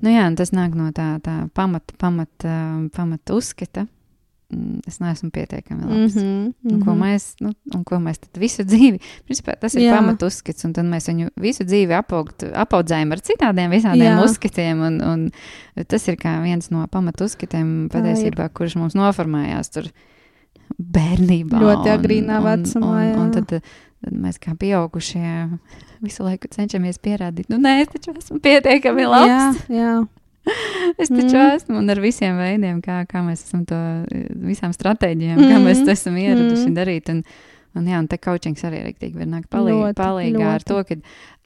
[0.01, 2.55] Nu jā, tas nāk no tā, tā pamata, pamata,
[2.95, 3.85] pamata uzskata.
[4.51, 6.15] Mm, es neesmu pietiekami labs.
[6.15, 6.73] Mm -hmm, mm -hmm.
[6.73, 7.03] Un, ko mhm.
[7.03, 10.85] mēs, nu, un ko mēs tad visu dzīvi, principā tas ir pamata uzskats, un tad
[10.85, 14.23] mēs viņu visu dzīvi apaugt, apaudzējam ar citādiem visādiem Jā.
[14.23, 15.29] uzskatiem, un, un
[15.87, 19.87] tas ir kā viens no pamata uzskatiem patiesībā, kurš mums noformējās tur
[20.77, 21.59] bērnībā.
[21.59, 22.87] Ļoti agrīnā vecumā.
[22.87, 23.61] Un, un, un tad
[24.01, 25.59] tad mēs kā pieaugušie
[26.01, 29.29] visu laiku cenšamies pierādīt, nu, nē, es taču esmu pietiekami labs.
[29.69, 29.93] Jā, jā.
[31.01, 31.53] es taču mm.
[31.55, 33.79] esmu un ar visiem veidiem, kā, kā mēs esam to,
[34.47, 35.49] visām stratēģijām, mm.
[35.51, 36.77] kā mēs to esam ieraduši mm.
[36.77, 37.11] darīt.
[37.13, 37.25] Un,
[37.71, 40.47] Un, jā, un te coachings arī rīktīgi var nākt ļoti, palīgā ļoti.
[40.51, 40.95] ar to, ka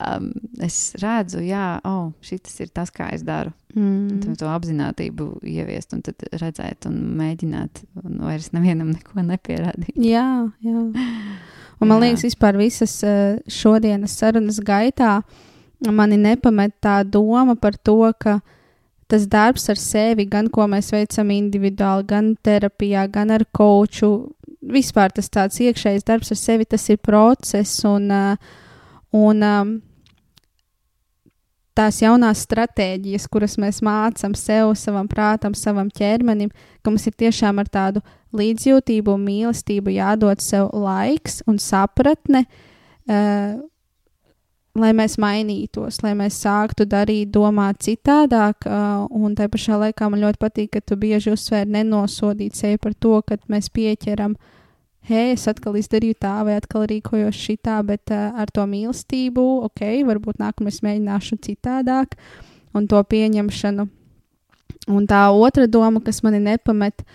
[0.10, 0.32] um,
[0.66, 3.54] es redzu, jā, oh, šis ir tas, kā es daru.
[3.76, 4.24] Mm.
[4.32, 9.94] Un to apziņotību ieviest, un tad redzēt, un mēģināt, un vairs nevienam neko nepierādīt.
[10.02, 10.26] Jā,
[10.66, 10.86] jā.
[11.84, 12.06] Un man jā.
[12.06, 15.20] liekas, vispār visas uh, šodienas sarunas gaitā
[15.92, 18.40] mani nepamet tā doma par to, ka
[19.08, 24.12] tas darbs ar sevi, gan ko mēs veicam individuāli, gan terapijā, gan ar koču,
[24.66, 28.56] vispār tas tāds iekšējs darbs ar sevi, tas ir process un, uh,
[29.14, 29.76] un um,
[31.78, 36.50] tās jaunās stratēģijas, kuras mēs mācām sev, savam prātam, savam ķermenim,
[36.82, 38.04] ka mums ir tiešām ar tādu
[38.36, 42.46] līdzjūtību un mīlestību jādod sev laiks un sapratne.
[43.06, 43.62] Uh,
[44.76, 48.68] lai mēs mainītos, lai mēs sāktu darīt, domāt citādāk.
[49.16, 53.22] Un tā pašā laikā man ļoti patīk, ka tu bieži uzsvēri nenosodīt sevi par to,
[53.28, 54.36] ka mēs pieķeram
[55.06, 60.42] hei, es atkal izdarīju tā, vai atkal rīkojos šitā, bet ar to mīlestību, ok, varbūt
[60.42, 62.18] nākamais mēģināšu citādāk,
[62.76, 63.86] un to pieņemšanu.
[64.96, 67.06] Un tā otra doma, kas mani nepamet,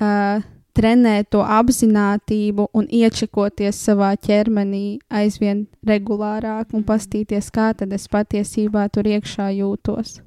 [0.00, 0.44] uh,
[0.76, 8.88] trenēt to apziņotību un iečakoties savā ķermenī aizvien regulārāk un pastīties, kā tad es patiesībā
[8.92, 10.20] tur iekšā jūtos.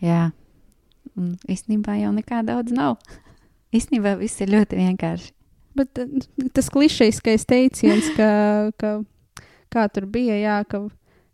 [0.00, 0.30] Jā,
[1.18, 2.98] un īstenībā jau nekā daudz nav.
[3.76, 5.30] Īstenībā viss ir ļoti vienkārši.
[5.78, 5.98] Bet
[6.56, 8.30] tas klišejiskais teiciens, ka,
[8.80, 8.96] ka
[9.70, 10.82] kā tur bija, jā, ka,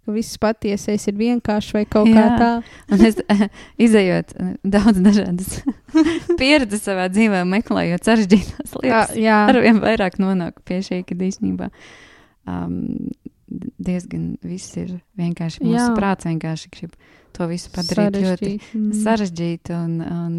[0.07, 2.17] ka viss patiesais ir vienkārši vai kaut jā.
[2.17, 2.51] kā tā.
[2.95, 3.21] Un es
[3.89, 5.61] izējot daudz dažādas
[6.41, 9.39] pieredzes savā dzīvē, meklējot sarežģītās lietas, jā, jā.
[9.51, 11.71] arvien vairāk nonāku pie šī, kad īstenībā
[12.47, 12.79] um,
[13.47, 15.93] diezgan viss ir vienkārši mūsu jā.
[15.99, 16.97] prāts vienkārši grib
[17.37, 18.27] to visu padarīt Sarežģīt.
[18.27, 18.93] ļoti mm.
[19.03, 20.37] sarežģītu un, un,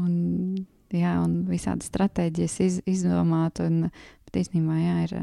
[0.00, 0.14] un
[0.96, 3.60] jā, un visādas stratēģijas iz, izdomāt.
[3.64, 3.90] Un,
[4.26, 5.16] bet īstenībā jā, ir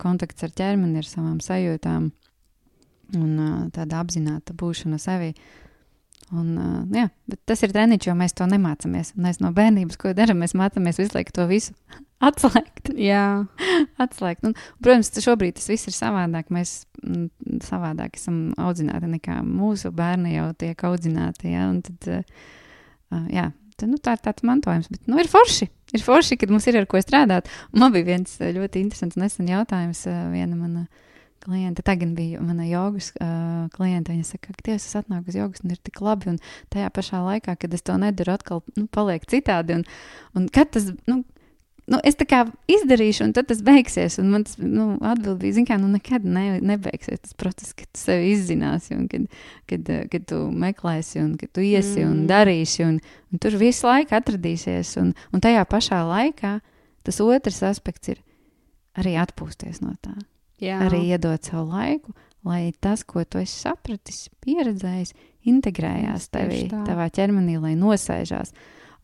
[0.00, 2.10] kontakts ar ķermeni, ar savām sajūtām
[3.14, 5.34] un tāda apzināta būšana sevi.
[6.34, 6.56] Un,
[6.90, 7.04] jā,
[7.46, 9.12] tas ir treniņš, jo mēs to nemācāmies.
[9.14, 11.74] Mēs no bērnības, ko darām, mēs mācāmies visu laiku to visu
[12.28, 12.90] atslēgt.
[12.98, 13.44] Jā,
[14.04, 14.42] atslēgt.
[14.48, 16.50] Un, protams, šobrīd tas viss ir savādāk.
[16.54, 16.80] Mēs
[17.68, 21.52] savādāk esam audzināti nekā mūsu bērni jau tiek audzināti.
[21.54, 21.68] Ja?
[21.70, 22.10] Un tad,
[23.30, 24.90] jā, tad, nu, tā ir tāds mantojums.
[24.90, 25.70] Bet, nu, ir forši.
[25.94, 27.46] Ir forši, kad mums ir ar ko strādāt.
[27.70, 30.02] Un man bija viens ļoti interesants nesen jautājums.
[30.34, 30.58] Viena
[31.46, 34.12] mana klienta, tagad bija mana jogas uh, klienta.
[34.12, 36.34] Viņa saka, ka Dievs, es atnāku uz jogas un ir tik labi.
[36.34, 36.38] Un
[36.74, 39.78] tajā pašā laikā, kad es to nedaru, atkal nu, paliek citādi.
[39.78, 39.86] Un,
[40.36, 41.22] un kad tas, nu,
[41.86, 44.18] nu, es tā kā izdarīšu, un tad tas beigsies.
[44.22, 47.90] Un man tas nu, atbild bija, zināmā mērā, nu, nekad ne, nebeigsies tas process, kad
[47.90, 49.26] tu sevi izzināsi, un kad,
[49.70, 52.12] kad, kad tu meklēsi, un kad tu iesi mm.
[52.12, 53.00] un darīsi, un,
[53.32, 54.96] un tur visu laiku atradīsies.
[55.02, 56.58] Un, un tajā pašā laikā
[57.06, 58.24] tas otrs aspekts ir
[58.98, 60.16] arī atpūsties no tā.
[60.62, 60.78] Jā.
[60.86, 62.14] Arī iedot savu laiku,
[62.46, 65.12] lai tas, ko tu esi sapratis, pieredzējis,
[65.50, 68.54] integrējās tevī, tavā ķermenī, lai nosēžās.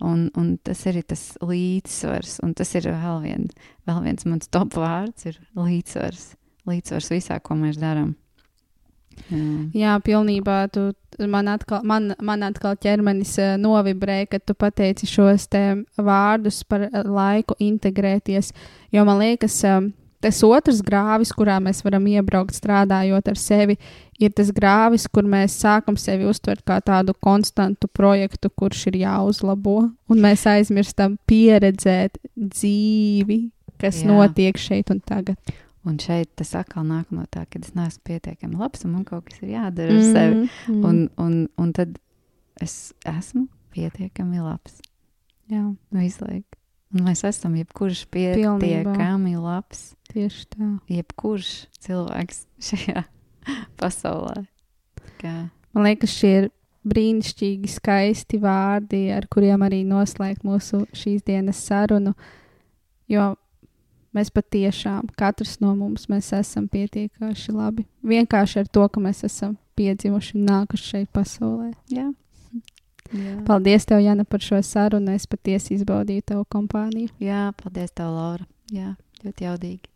[0.02, 3.44] Un, un tas ir tas līdzsvars, un tas ir vēl, vien,
[3.86, 6.32] vēl viens mans top vārds- ir līdzsvars.
[6.66, 8.16] Līdzsvars visā, ko mēs darām.
[9.30, 9.46] Jā.
[9.76, 10.56] Jā, pilnībā.
[10.72, 10.88] Tu,
[11.28, 15.48] man, atkal, man, man atkal ķermenis uh, novibrēja, kad tu pateici šos
[15.96, 18.52] vārdus par uh, laiku integrēties.
[18.92, 19.90] Jo man liekas, uh,
[20.22, 23.76] tas otrs grāvis, kurā mēs varam iebraukt strādājot ar sevi,
[24.22, 29.78] ir tas grāvis, kur mēs sākam sevi uztvert kā tādu konstantu projektu, kurš ir jāuzlabo,
[29.90, 33.42] un mēs aizmirstam pieredzēt dzīvi,
[33.82, 34.08] kas Jā.
[34.12, 35.52] notiek šeit un tagad.
[35.82, 39.26] Un šeit tas atkal nāk no tā, ka es neesmu pietiekami labs un man kaut
[39.26, 40.44] kas ir jādara ar mm, sevi.
[40.70, 40.84] Mm.
[40.86, 41.96] Un, un, un tad
[42.62, 44.78] es esmu pietiekami labs.
[45.50, 45.64] Jā,
[45.96, 46.62] visu laiku.
[46.92, 49.94] Un mēs esam jebkurš pietiekami labs.
[50.12, 50.70] Tieši tā.
[50.92, 51.52] Jebkurš
[51.82, 53.04] cilvēks šajā
[53.80, 54.44] pasaulē.
[55.20, 55.36] Kā.
[55.72, 56.50] Man liekas, šie ir
[56.88, 62.14] brīnišķīgi, skaisti vārdi, ar kuriem arī noslēgt mūsu šīs dienas sarunu.
[63.10, 63.32] Jo
[64.16, 67.86] mēs patiešām, katrs no mums, esam pietiekami labi.
[68.02, 71.72] Vienkārši ar to, ka mēs esam piedzimuši un nākuši šeit pasaulē.
[71.92, 72.10] Jā.
[73.12, 73.36] Jā.
[73.44, 75.12] Paldies, tev, Jana, par šo sarunu.
[75.12, 77.12] Es patiesi izbaudīju tavu kompāniju.
[77.20, 78.48] Jā, paldies, tev, Laura.
[78.72, 78.94] Jā,
[79.24, 79.91] ļoti jaudīgi.